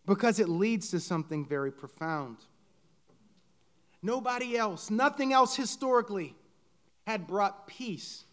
[0.06, 2.38] because it leads to something very profound.
[4.02, 6.36] Nobody else, nothing else historically
[7.08, 8.26] had brought peace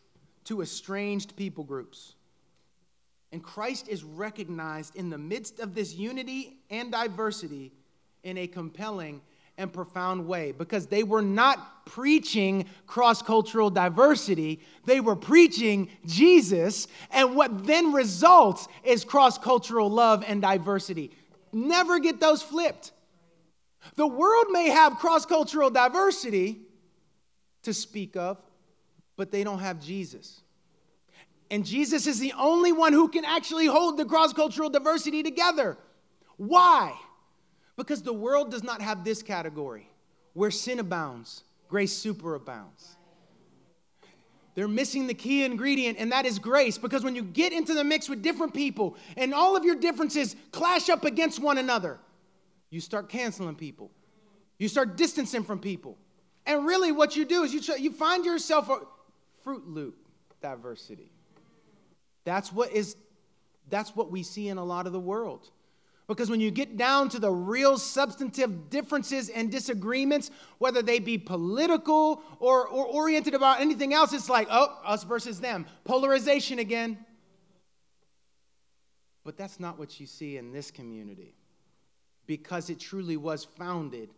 [0.44, 2.14] to estranged people groups.
[3.32, 7.72] And Christ is recognized in the midst of this unity and diversity
[8.22, 9.22] in a compelling
[9.58, 16.88] and profound way because they were not preaching cross cultural diversity, they were preaching Jesus,
[17.10, 21.10] and what then results is cross cultural love and diversity.
[21.52, 22.92] Never get those flipped.
[23.96, 26.60] The world may have cross cultural diversity
[27.62, 28.40] to speak of,
[29.16, 30.40] but they don't have Jesus.
[31.50, 35.76] And Jesus is the only one who can actually hold the cross cultural diversity together.
[36.38, 36.94] Why?
[37.82, 39.88] Because the world does not have this category
[40.34, 42.94] where sin abounds, grace superabounds.
[44.54, 46.78] They're missing the key ingredient, and that is grace.
[46.78, 50.36] Because when you get into the mix with different people and all of your differences
[50.52, 51.98] clash up against one another,
[52.70, 53.90] you start canceling people.
[54.58, 55.98] You start distancing from people.
[56.46, 58.78] And really, what you do is you, try, you find yourself a
[59.44, 59.96] Froot Loop
[60.40, 61.10] diversity.
[62.24, 62.94] That's what is
[63.68, 65.50] that's what we see in a lot of the world.
[66.08, 71.16] Because when you get down to the real substantive differences and disagreements, whether they be
[71.16, 75.64] political or, or oriented about anything else, it's like, oh, us versus them.
[75.84, 76.98] Polarization again.
[79.24, 81.36] But that's not what you see in this community
[82.26, 84.10] because it truly was founded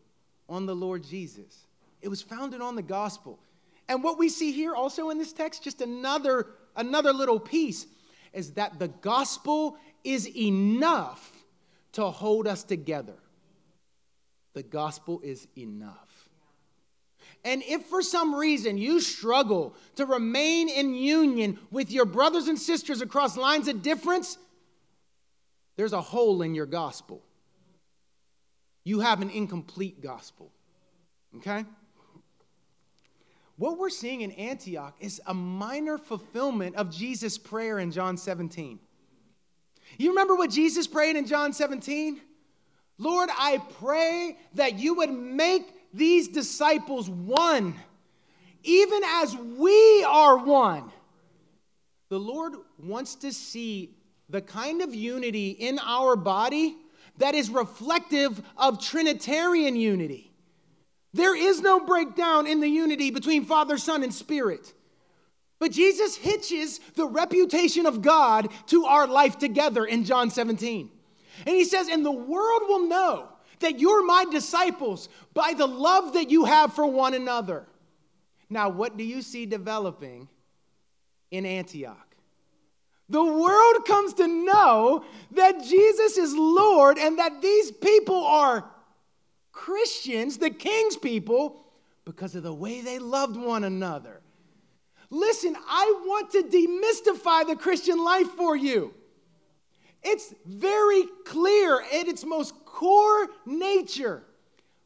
[0.48, 1.66] on the Lord Jesus.
[2.00, 3.38] It was founded on the gospel.
[3.88, 7.86] And what we see here also in this text, just another, another little piece,
[8.32, 11.33] is that the gospel is enough
[11.94, 13.14] to hold us together.
[14.52, 16.28] The gospel is enough.
[17.44, 22.58] And if for some reason you struggle to remain in union with your brothers and
[22.58, 24.38] sisters across lines of difference,
[25.76, 27.22] there's a hole in your gospel.
[28.84, 30.52] You have an incomplete gospel.
[31.36, 31.64] Okay?
[33.56, 38.78] What we're seeing in Antioch is a minor fulfillment of Jesus' prayer in John 17.
[39.98, 42.20] You remember what Jesus prayed in John 17?
[42.98, 47.74] Lord, I pray that you would make these disciples one,
[48.62, 50.90] even as we are one.
[52.08, 53.96] The Lord wants to see
[54.28, 56.76] the kind of unity in our body
[57.18, 60.32] that is reflective of Trinitarian unity.
[61.12, 64.72] There is no breakdown in the unity between Father, Son, and Spirit.
[65.64, 70.90] But Jesus hitches the reputation of God to our life together in John 17.
[71.46, 76.12] And he says, And the world will know that you're my disciples by the love
[76.12, 77.64] that you have for one another.
[78.50, 80.28] Now, what do you see developing
[81.30, 82.14] in Antioch?
[83.08, 88.70] The world comes to know that Jesus is Lord and that these people are
[89.50, 91.64] Christians, the king's people,
[92.04, 94.20] because of the way they loved one another.
[95.14, 98.92] Listen, I want to demystify the Christian life for you.
[100.02, 104.24] It's very clear at its most core nature.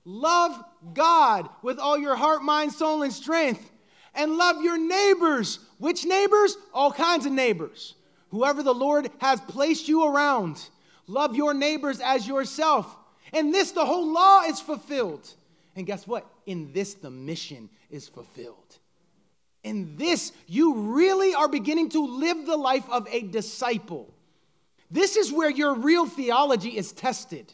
[0.04, 0.62] Love
[0.92, 3.70] God with all your heart, mind, soul, and strength.
[4.14, 5.60] And love your neighbors.
[5.78, 6.58] Which neighbors?
[6.74, 7.94] All kinds of neighbors.
[8.28, 10.68] Whoever the Lord has placed you around.
[11.06, 12.94] Love your neighbors as yourself.
[13.32, 15.26] In this, the whole law is fulfilled.
[15.74, 16.26] And guess what?
[16.44, 18.67] In this, the mission is fulfilled.
[19.64, 24.14] In this, you really are beginning to live the life of a disciple.
[24.90, 27.52] This is where your real theology is tested.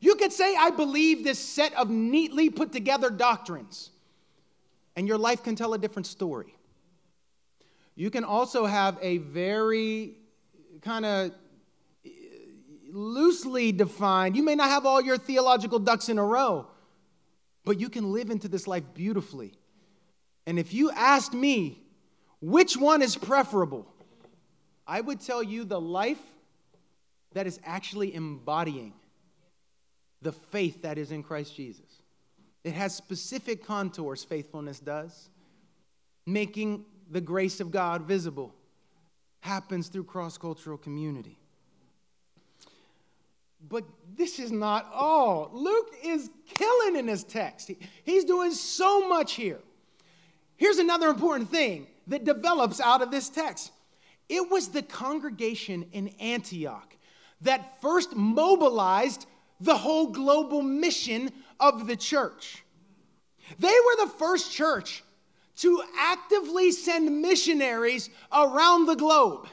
[0.00, 3.90] You could say, I believe this set of neatly put together doctrines,
[4.96, 6.56] and your life can tell a different story.
[7.94, 10.14] You can also have a very
[10.80, 11.32] kind of
[12.04, 12.08] eh,
[12.90, 14.34] loosely defined.
[14.34, 16.66] You may not have all your theological ducks in a row,
[17.64, 19.52] but you can live into this life beautifully.
[20.46, 21.82] And if you asked me
[22.40, 23.86] which one is preferable,
[24.86, 26.20] I would tell you the life
[27.34, 28.92] that is actually embodying
[30.20, 32.02] the faith that is in Christ Jesus.
[32.64, 35.30] It has specific contours, faithfulness does,
[36.26, 38.54] making the grace of God visible,
[39.40, 41.38] happens through cross cultural community.
[43.68, 43.84] But
[44.16, 45.50] this is not all.
[45.52, 47.70] Luke is killing in this text.
[48.04, 49.60] he's doing so much here.
[50.62, 53.72] Here's another important thing that develops out of this text
[54.28, 56.94] it was the congregation in Antioch
[57.40, 59.26] that first mobilized
[59.58, 62.62] the whole global mission of the church.
[63.58, 65.02] They were the first church
[65.56, 69.48] to actively send missionaries around the globe.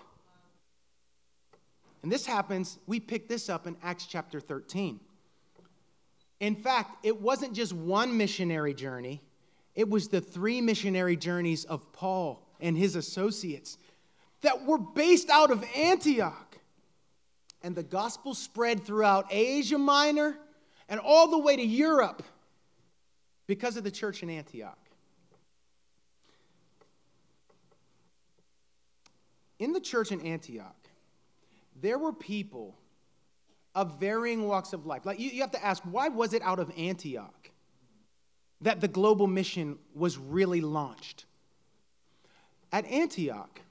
[2.03, 4.99] And this happens, we pick this up in Acts chapter 13.
[6.39, 9.23] In fact, it wasn't just one missionary journey,
[9.79, 13.77] it was the three missionary journeys of Paul and his associates
[14.41, 16.57] that were based out of Antioch.
[17.61, 20.37] And the gospel spread throughout Asia Minor
[20.89, 22.23] and all the way to Europe
[23.47, 24.77] because of the church in Antioch.
[29.59, 30.89] In the church in Antioch,
[31.81, 32.75] there were people
[33.73, 35.05] of varying walks of life.
[35.05, 37.48] Like you, you have to ask, why was it out of Antioch
[38.61, 41.25] that the global mission was really launched?
[42.71, 43.61] At Antioch,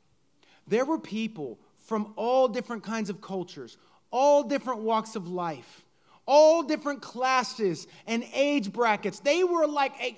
[0.66, 3.78] there were people from all different kinds of cultures,
[4.10, 5.84] all different walks of life,
[6.26, 9.20] all different classes and age brackets.
[9.20, 10.16] They were like a,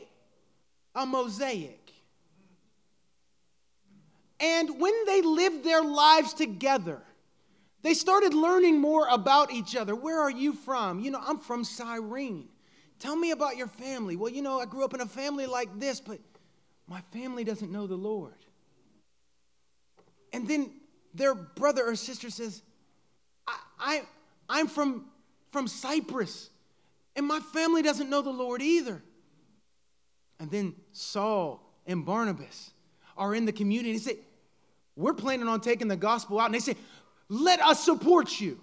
[0.95, 1.93] a mosaic.
[4.41, 7.03] And when they lived their lives together,
[7.83, 9.95] they started learning more about each other.
[9.95, 11.01] Where are you from?
[11.01, 12.49] You know, I'm from Cyrene.
[13.01, 14.15] Tell me about your family.
[14.15, 16.19] Well, you know, I grew up in a family like this, but
[16.87, 18.35] my family doesn't know the Lord.
[20.33, 20.71] And then
[21.15, 22.63] their brother or sister says,
[23.49, 24.03] I, I,
[24.49, 25.07] I'm from,
[25.51, 26.51] from Cyprus,
[27.17, 29.03] and my family doesn't know the Lord either.
[30.39, 32.71] And then Saul and Barnabas
[33.17, 33.91] are in the community.
[33.91, 34.19] And they say,
[34.95, 36.47] We're planning on taking the gospel out.
[36.47, 36.77] And they say,
[37.29, 38.61] Let us support you.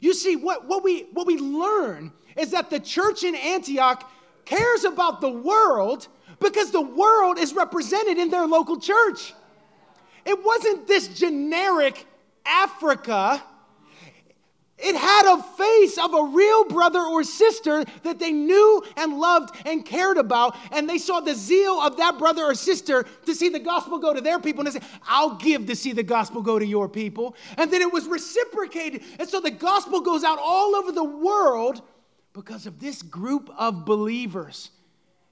[0.00, 4.10] You see, what, what, we, what we learn is that the church in Antioch
[4.44, 6.08] cares about the world
[6.40, 9.32] because the world is represented in their local church.
[10.24, 12.06] It wasn't this generic
[12.44, 13.42] Africa.
[14.82, 19.54] It had a face of a real brother or sister that they knew and loved
[19.64, 20.56] and cared about.
[20.72, 24.12] And they saw the zeal of that brother or sister to see the gospel go
[24.12, 24.60] to their people.
[24.60, 27.36] And they said, I'll give to see the gospel go to your people.
[27.56, 29.02] And then it was reciprocated.
[29.20, 31.82] And so the gospel goes out all over the world
[32.32, 34.70] because of this group of believers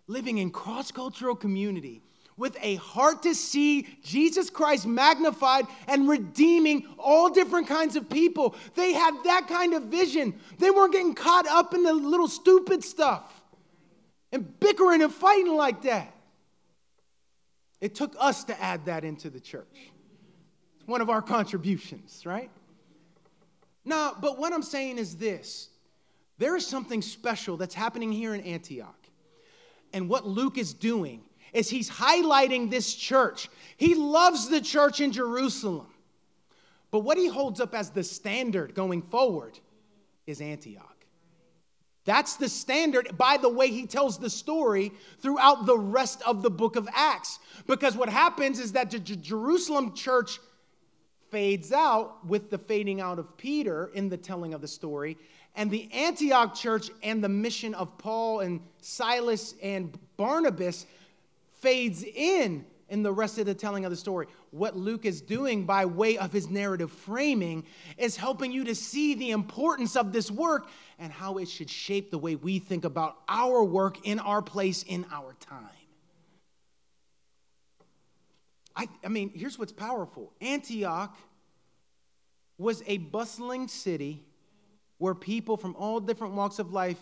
[0.06, 2.02] living in cross cultural community
[2.40, 8.56] with a heart to see Jesus Christ magnified and redeeming all different kinds of people.
[8.74, 10.40] They had that kind of vision.
[10.58, 13.42] They weren't getting caught up in the little stupid stuff
[14.32, 16.14] and bickering and fighting like that.
[17.78, 19.90] It took us to add that into the church.
[20.78, 22.50] It's one of our contributions, right?
[23.84, 25.68] Now, but what I'm saying is this
[26.38, 28.96] there is something special that's happening here in Antioch.
[29.92, 31.20] And what Luke is doing
[31.52, 33.48] is he's highlighting this church.
[33.76, 35.86] He loves the church in Jerusalem.
[36.90, 39.58] But what he holds up as the standard going forward
[40.26, 40.86] is Antioch.
[42.04, 46.50] That's the standard by the way he tells the story throughout the rest of the
[46.50, 47.38] book of Acts.
[47.66, 50.40] Because what happens is that the Jerusalem church
[51.30, 55.16] fades out with the fading out of Peter in the telling of the story.
[55.54, 60.86] And the Antioch church and the mission of Paul and Silas and Barnabas
[61.60, 64.26] fades in in the rest of the telling of the story.
[64.50, 67.64] What Luke is doing by way of his narrative framing
[67.96, 72.10] is helping you to see the importance of this work and how it should shape
[72.10, 75.68] the way we think about our work in our place in our time.
[78.74, 81.16] I, I mean, here's what's powerful Antioch
[82.58, 84.22] was a bustling city
[84.98, 86.98] where people from all different walks of life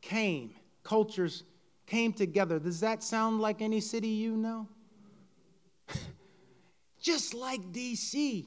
[0.00, 1.42] came, cultures
[1.86, 2.58] came together.
[2.58, 4.68] Does that sound like any city you know?
[7.00, 8.46] Just like DC.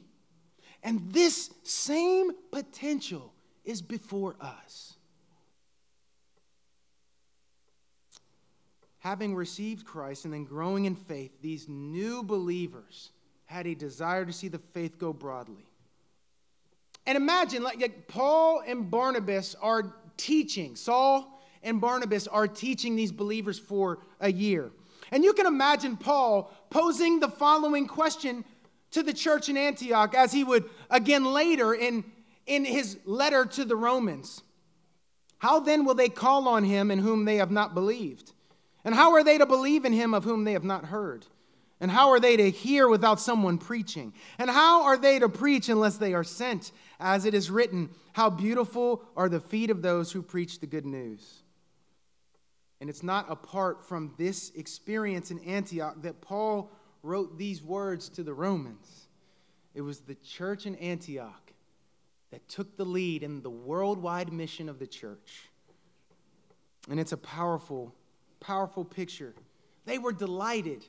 [0.83, 3.33] And this same potential
[3.63, 4.93] is before us.
[8.99, 13.11] Having received Christ and then growing in faith, these new believers
[13.45, 15.65] had a desire to see the faith go broadly.
[17.05, 20.75] And imagine, like, like Paul and Barnabas are teaching.
[20.75, 21.34] Saul
[21.65, 24.71] and Barnabas are teaching these believers for a year.
[25.11, 28.45] And you can imagine Paul posing the following question
[28.91, 32.05] to the church in Antioch as he would again later in,
[32.45, 34.41] in his letter to the Romans.
[35.39, 38.31] How then will they call on him in whom they have not believed?
[38.83, 41.25] And how are they to believe in him of whom they have not heard?
[41.81, 44.13] And how are they to hear without someone preaching?
[44.37, 46.71] And how are they to preach unless they are sent?
[46.99, 50.85] As it is written, How beautiful are the feet of those who preach the good
[50.85, 51.43] news.
[52.85, 56.69] And it's not apart from this experience in Antioch that Paul
[57.01, 59.07] wrote these words to the Romans.
[59.73, 61.51] It was the church in Antioch
[62.29, 65.49] that took the lead in the worldwide mission of the church.
[66.87, 67.91] And it's a powerful,
[68.39, 69.33] powerful picture.
[69.85, 70.85] They were delighted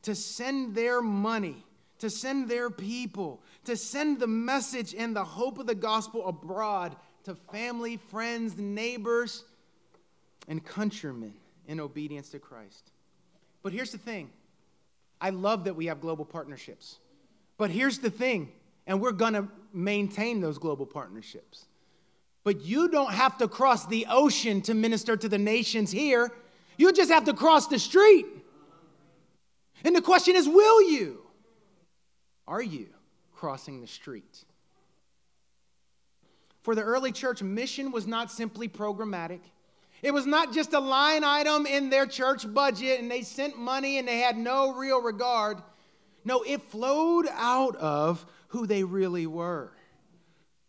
[0.00, 1.62] to send their money,
[1.98, 6.96] to send their people, to send the message and the hope of the gospel abroad
[7.24, 9.44] to family, friends, neighbors
[10.48, 11.34] and countrymen
[11.66, 12.90] in obedience to Christ.
[13.62, 14.30] But here's the thing
[15.20, 16.98] I love that we have global partnerships.
[17.56, 18.50] But here's the thing,
[18.86, 21.66] and we're to maintain those global partnerships.
[22.42, 26.30] But you don't have to cross the ocean to minister to the nations here.
[26.76, 28.26] You just have to cross the street.
[29.84, 31.20] And the question is will you?
[32.46, 32.88] Are you
[33.34, 34.44] crossing the street?
[36.62, 39.40] For the early church, mission was not simply programmatic.
[40.04, 43.96] It was not just a line item in their church budget and they sent money
[43.96, 45.62] and they had no real regard.
[46.26, 49.72] No, it flowed out of who they really were.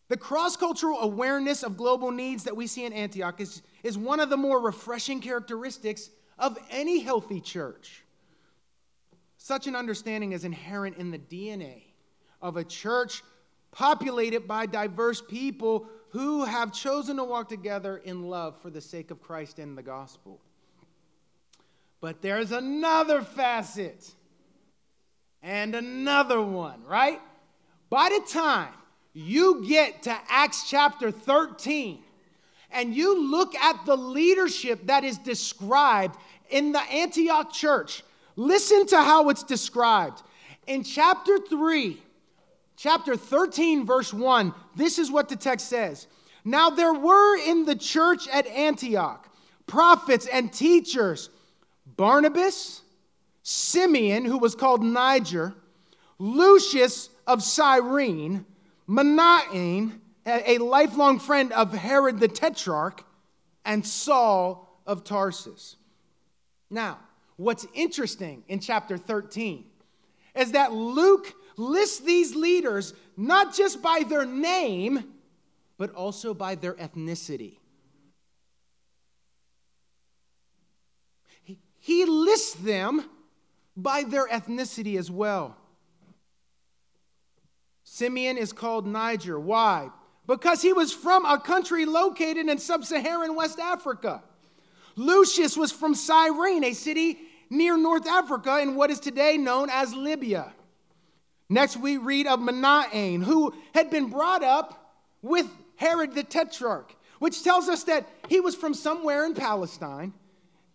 [0.08, 4.22] The cross cultural awareness of global needs that we see in Antioch is, is one
[4.22, 6.10] of the more refreshing characteristics
[6.40, 8.06] of any healthy church.
[9.36, 11.84] Such an understanding is inherent in the DNA
[12.42, 13.22] of a church
[13.74, 19.12] populated by diverse people who have chosen to walk together in love for the sake
[19.12, 20.40] of Christ and the gospel.
[22.00, 24.14] But there's another facet
[25.44, 27.20] and another one, right?
[27.90, 28.72] By the time
[29.12, 32.00] you get to Acts chapter 13
[32.72, 36.16] and you look at the leadership that is described
[36.50, 38.04] in the Antioch church,
[38.38, 40.24] listen to how it's described.
[40.66, 42.02] In chapter 3,
[42.76, 46.08] chapter 13, verse 1, this is what the text says.
[46.44, 49.28] Now there were in the church at Antioch
[49.68, 51.30] prophets and teachers
[51.98, 52.82] Barnabas,
[53.44, 55.54] Simeon, who was called Niger,
[56.18, 58.46] Lucius of Cyrene,
[58.88, 63.04] Manaen, a lifelong friend of Herod the Tetrarch,
[63.64, 65.76] and Saul of Tarsus.
[66.70, 67.00] Now,
[67.38, 69.66] what's interesting in chapter 13
[70.36, 75.04] is that Luke lists these leaders not just by their name,
[75.78, 77.58] but also by their ethnicity.
[81.80, 83.06] He lists them
[83.78, 85.56] by their ethnicity as well.
[87.84, 89.40] Simeon is called Niger.
[89.40, 89.92] Why?
[90.26, 94.24] Because he was from a country located in sub Saharan West Africa.
[94.96, 97.20] Lucius was from Cyrene, a city
[97.52, 100.55] near North Africa in what is today known as Libya.
[101.50, 107.44] Next, we read of Manaen, who had been brought up with Herod the Tetrarch, which
[107.44, 110.14] tells us that he was from somewhere in Palestine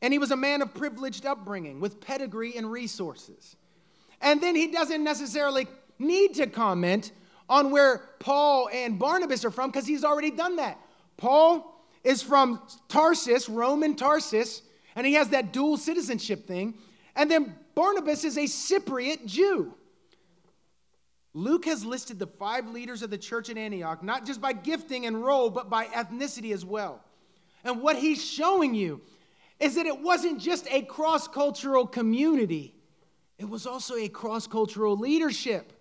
[0.02, 3.56] and he was a man of privileged upbringing with pedigree and resources.
[4.20, 5.66] And then he doesn't necessarily
[5.98, 7.12] need to comment
[7.48, 10.78] on where Paul and Barnabas are from because he's already done that.
[11.16, 14.62] Paul is from Tarsus, Roman Tarsus,
[14.96, 16.74] and he has that dual citizenship thing.
[17.14, 19.74] And then Barnabas is a Cypriot Jew.
[21.32, 25.06] Luke has listed the five leaders of the church in Antioch, not just by gifting
[25.06, 27.04] and role, but by ethnicity as well.
[27.64, 29.00] And what he's showing you
[29.60, 32.74] is that it wasn't just a cross cultural community,
[33.38, 35.72] it was also a cross cultural leadership.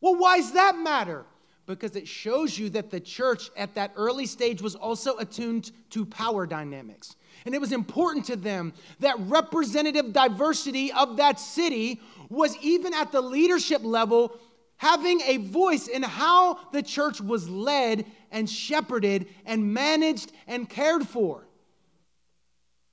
[0.00, 1.24] Well, why does that matter?
[1.66, 6.04] Because it shows you that the church at that early stage was also attuned to
[6.04, 7.16] power dynamics.
[7.46, 13.12] And it was important to them that representative diversity of that city was even at
[13.12, 14.38] the leadership level
[14.76, 21.06] having a voice in how the church was led and shepherded and managed and cared
[21.06, 21.46] for.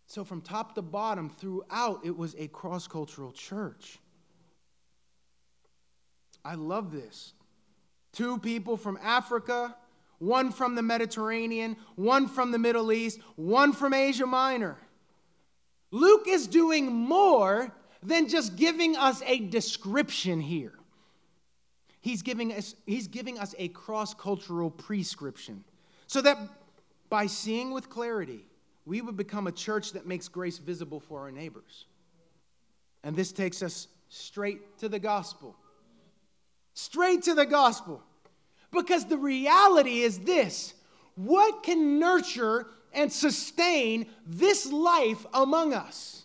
[0.08, 3.98] So, from top to bottom, throughout, it was a cross cultural church.
[6.44, 7.34] I love this.
[8.12, 9.76] Two people from Africa,
[10.20, 14.78] one from the Mediterranean, one from the Middle East, one from Asia Minor.
[15.92, 17.72] Luke is doing more
[18.04, 20.74] than just giving us a description here.
[22.02, 25.64] He's giving us, he's giving us a cross cultural prescription
[26.08, 26.38] so that
[27.10, 28.46] by seeing with clarity,
[28.86, 31.86] we would become a church that makes grace visible for our neighbors.
[33.04, 35.56] And this takes us straight to the gospel.
[36.74, 38.02] Straight to the gospel.
[38.72, 40.74] Because the reality is this
[41.16, 46.24] what can nurture and sustain this life among us?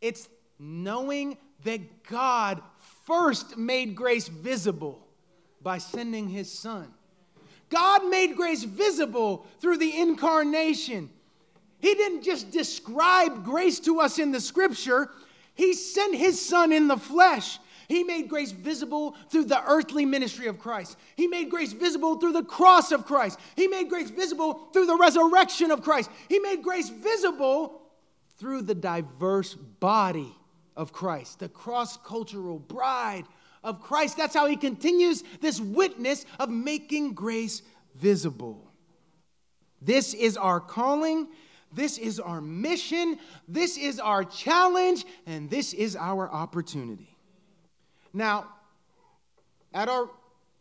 [0.00, 2.62] It's knowing that God
[3.08, 5.04] first made grace visible
[5.60, 6.86] by sending his son.
[7.68, 11.10] God made grace visible through the incarnation
[11.80, 15.10] he didn't just describe grace to us in the scripture,
[15.54, 17.58] He sent His Son in the flesh.
[17.88, 20.98] He made grace visible through the earthly ministry of Christ.
[21.16, 23.38] He made grace visible through the cross of Christ.
[23.56, 26.10] He made grace visible through the resurrection of Christ.
[26.28, 27.80] He made grace visible
[28.36, 30.34] through the diverse body
[30.78, 33.24] of Christ, the cross cultural bride
[33.62, 34.16] of Christ.
[34.16, 37.60] That's how he continues this witness of making grace
[37.96, 38.70] visible.
[39.82, 41.28] This is our calling.
[41.72, 47.14] This is our mission, this is our challenge, and this is our opportunity.
[48.14, 48.46] Now,
[49.74, 50.08] at our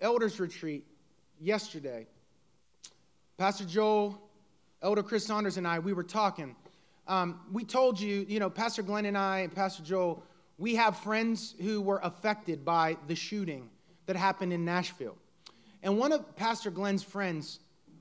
[0.02, 0.86] elders retreat
[1.40, 2.08] yesterday,
[3.38, 4.22] Pastor Joel,
[4.82, 6.58] Elder Chris Saunders, and I, we were talking
[7.08, 10.24] Um, we told you, you know, Pastor Glenn and I and Pastor Joel,
[10.58, 13.70] we have friends who were affected by the shooting
[14.08, 15.18] that happened in Nashville.
[15.84, 17.60] And one of Pastor Glenn's friends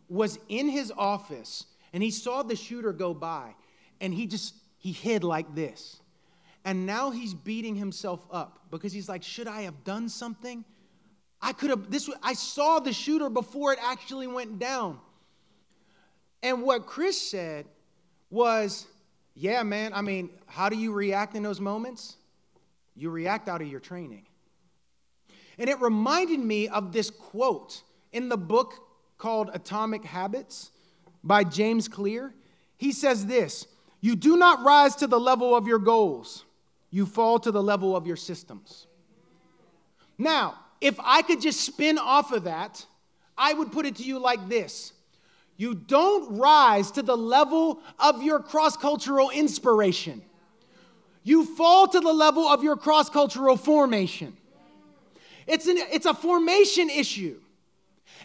[0.08, 3.54] was in his office and he saw the shooter go by
[4.00, 6.00] and he just he hid like this.
[6.64, 10.64] And now he's beating himself up because he's like, should I have done something?
[11.40, 14.98] I could have this I saw the shooter before it actually went down.
[16.42, 17.66] And what Chris said
[18.30, 18.86] was,
[19.36, 22.16] yeah, man, I mean, how do you react in those moments?
[22.96, 24.24] You react out of your training.
[25.58, 27.82] And it reminded me of this quote
[28.12, 28.72] in the book
[29.18, 30.70] called Atomic Habits
[31.22, 32.34] by James Clear.
[32.78, 33.66] He says this
[34.00, 36.44] You do not rise to the level of your goals,
[36.90, 38.86] you fall to the level of your systems.
[40.16, 42.86] Now, if I could just spin off of that,
[43.36, 44.94] I would put it to you like this
[45.56, 50.22] You don't rise to the level of your cross cultural inspiration,
[51.22, 54.36] you fall to the level of your cross cultural formation.
[55.46, 57.40] It's, an, it's a formation issue.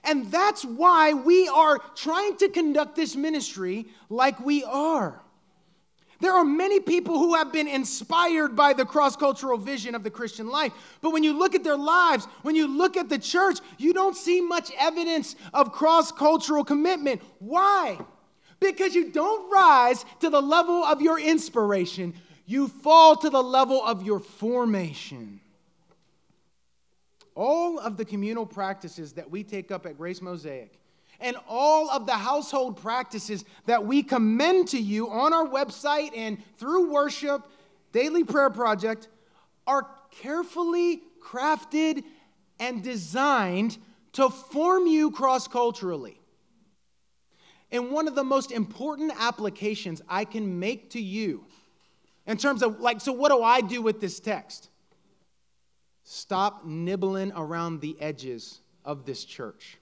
[0.04, 5.22] And that's why we are trying to conduct this ministry like we are.
[6.22, 10.12] There are many people who have been inspired by the cross cultural vision of the
[10.12, 10.72] Christian life.
[11.02, 14.16] But when you look at their lives, when you look at the church, you don't
[14.16, 17.24] see much evidence of cross cultural commitment.
[17.40, 18.00] Why?
[18.60, 22.14] Because you don't rise to the level of your inspiration,
[22.46, 25.40] you fall to the level of your formation.
[27.34, 30.81] All of the communal practices that we take up at Grace Mosaic
[31.22, 36.38] and all of the household practices that we commend to you on our website and
[36.58, 37.46] through worship,
[37.92, 39.08] Daily Prayer Project,
[39.68, 42.04] are carefully crafted
[42.60, 43.78] and designed
[44.14, 46.20] to form you cross culturally.
[47.72, 51.46] And one of the most important applications I can make to you
[52.28, 54.70] in terms of, like, so what do I do with this text?
[56.04, 59.78] Stop nibbling around the edges of this church.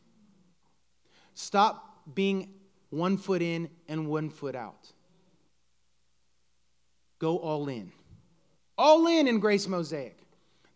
[1.39, 2.49] Stop being
[2.89, 4.91] one foot in and one foot out.
[7.17, 7.93] Go all in.
[8.77, 10.17] All in in Grace Mosaic.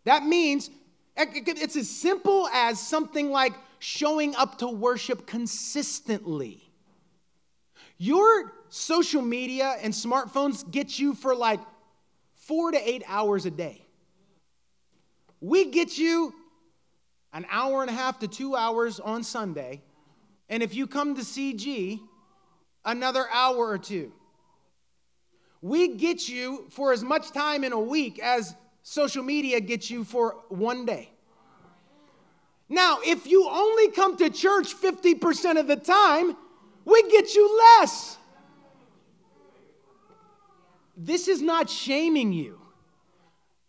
[0.05, 0.69] That means
[1.17, 6.63] it's as simple as something like showing up to worship consistently.
[7.97, 11.59] Your social media and smartphones get you for like
[12.35, 13.85] four to eight hours a day.
[15.41, 16.33] We get you
[17.33, 19.81] an hour and a half to two hours on Sunday
[20.53, 21.99] and if you come to CG,
[22.85, 24.11] another hour or two.
[25.63, 30.03] We get you for as much time in a week as social media gets you
[30.03, 31.09] for one day.
[32.69, 36.37] Now, if you only come to church 50% of the time,
[36.85, 38.19] we get you less.
[40.95, 42.61] This is not shaming you,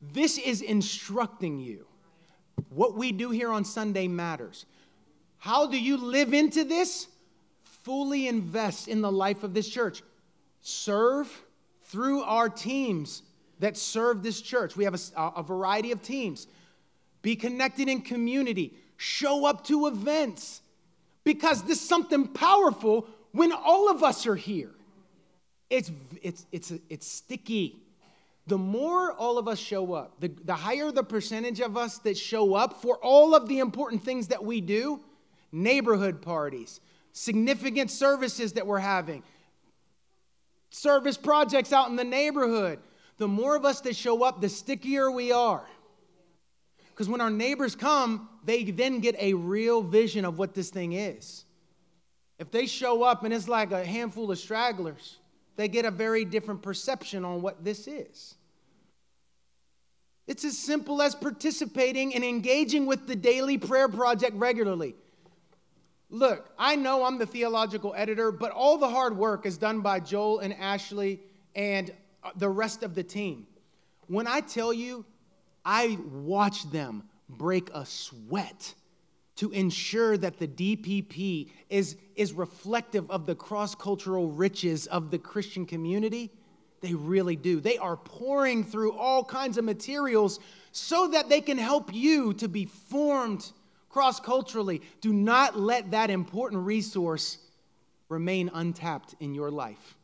[0.02, 1.86] this is instructing you.
[2.68, 4.66] What we do here on Sunday matters.
[5.44, 7.06] How do you live into this?
[7.82, 10.02] Fully invest in the life of this church.
[10.62, 11.30] Serve
[11.82, 13.20] through our teams
[13.58, 14.74] that serve this church.
[14.74, 16.46] We have a, a variety of teams.
[17.20, 18.72] Be connected in community.
[18.96, 20.62] Show up to events
[21.24, 24.70] because there's something powerful when all of us are here.
[25.68, 25.90] It's,
[26.22, 27.82] it's, it's, it's sticky.
[28.46, 32.16] The more all of us show up, the, the higher the percentage of us that
[32.16, 35.02] show up for all of the important things that we do,
[35.54, 36.80] neighborhood parties,
[37.12, 39.22] significant services that we're having,
[40.70, 42.80] service projects out in the neighborhood.
[43.16, 45.64] The more of us that show up, the stickier we are.
[46.90, 50.92] Because when our neighbors come, they then get a real vision of what this thing
[50.92, 51.44] is.
[52.38, 55.18] If they show up and it's like a handful of stragglers,
[55.56, 58.34] they get a very different perception on what this is.
[60.26, 64.96] It's as simple as participating and engaging with the daily prayer project regularly.
[66.14, 69.98] Look, I know I'm the theological editor, but all the hard work is done by
[69.98, 71.18] Joel and Ashley
[71.56, 71.92] and
[72.22, 73.48] uh, the rest of the team.
[74.06, 75.04] When I tell you,
[75.64, 78.74] I watch them break a sweat
[79.38, 85.18] to ensure that the DPP is, is reflective of the cross cultural riches of the
[85.18, 86.30] Christian community.
[86.80, 87.58] They really do.
[87.58, 90.38] They are pouring through all kinds of materials
[90.70, 93.50] so that they can help you to be formed
[93.94, 94.82] cross culturally.
[95.00, 97.38] Do not let that important resource
[98.08, 99.96] remain untapped in your life.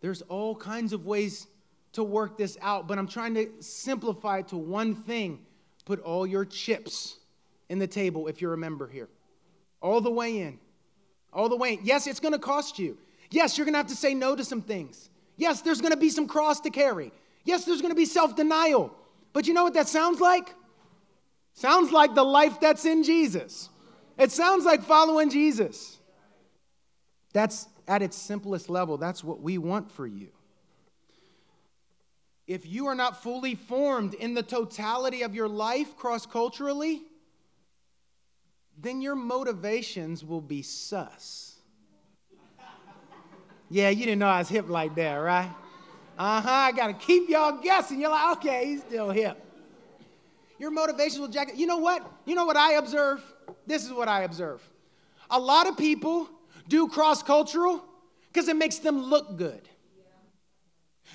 [0.00, 1.48] There's all kinds of ways
[1.94, 5.40] to work this out, but I'm trying to simplify it to one thing.
[5.84, 7.16] Put all your chips
[7.68, 9.08] in the table if you're a member here.
[9.80, 10.60] All the way in.
[11.32, 11.80] All the way in.
[11.82, 12.96] Yes, it's going to cost you.
[13.32, 15.10] Yes, you're going to have to say no to some things.
[15.36, 17.10] Yes, there's going to be some cross to carry.
[17.42, 18.94] Yes, there's going to be self denial.
[19.32, 20.54] But you know what that sounds like?
[21.54, 23.70] Sounds like the life that's in Jesus.
[24.18, 25.98] It sounds like following Jesus.
[27.32, 30.28] That's at its simplest level, that's what we want for you.
[32.46, 37.02] If you are not fully formed in the totality of your life cross culturally,
[38.78, 41.56] then your motivations will be sus.
[43.70, 45.50] yeah, you didn't know I was hip like that, right?
[46.18, 48.00] Uh huh, I gotta keep y'all guessing.
[48.00, 49.43] You're like, okay, he's still hip.
[50.64, 51.50] Your motivations will jack.
[51.58, 52.10] You know what?
[52.24, 53.22] You know what I observe?
[53.66, 54.66] This is what I observe.
[55.28, 56.26] A lot of people
[56.68, 57.84] do cross cultural
[58.32, 59.68] because it makes them look good.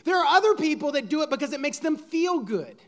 [0.04, 2.80] There are other people that do it because it makes them feel good.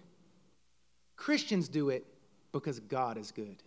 [1.15, 2.05] Christians do it
[2.51, 3.63] because God is good.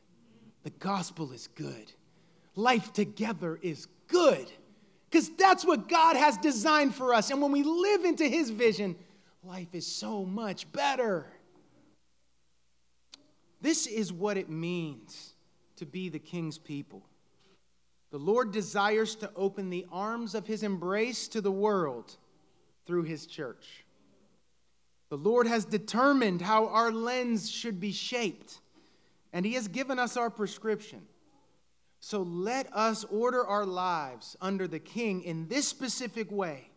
[0.63, 1.91] The gospel is good.
[2.55, 4.47] Life together is good
[5.11, 7.33] because that's what God has designed for us.
[7.33, 8.95] And when we live into His vision,
[9.43, 11.27] life is so much better.
[13.65, 15.33] This is what it means
[15.77, 17.03] to be the King's people.
[18.11, 22.15] The Lord desires to open the arms of His embrace to the world
[22.85, 23.87] through His church.
[25.09, 28.61] The Lord has determined how our lens should be shaped
[29.33, 31.01] and He has given us our prescription.
[32.01, 36.69] So let us order our lives under the King in this specific way,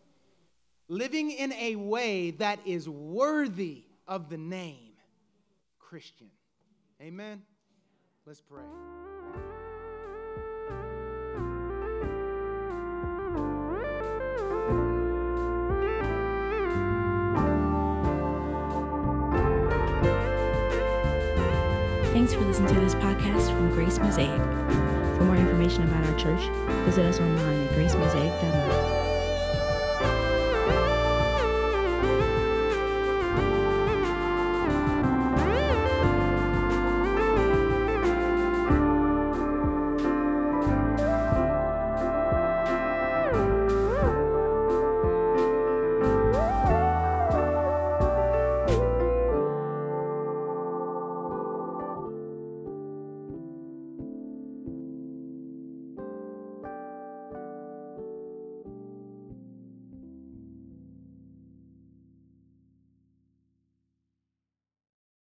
[0.88, 4.94] living in a way that is worthy of the name
[5.78, 6.30] Christian.
[7.00, 7.42] Amen.
[8.26, 8.64] Let's pray.
[22.12, 24.36] Thanks for listening to this podcast from Grace Mosaic.
[25.16, 26.50] For more information about our church,
[26.84, 28.87] visit us online at gracemosaic.org.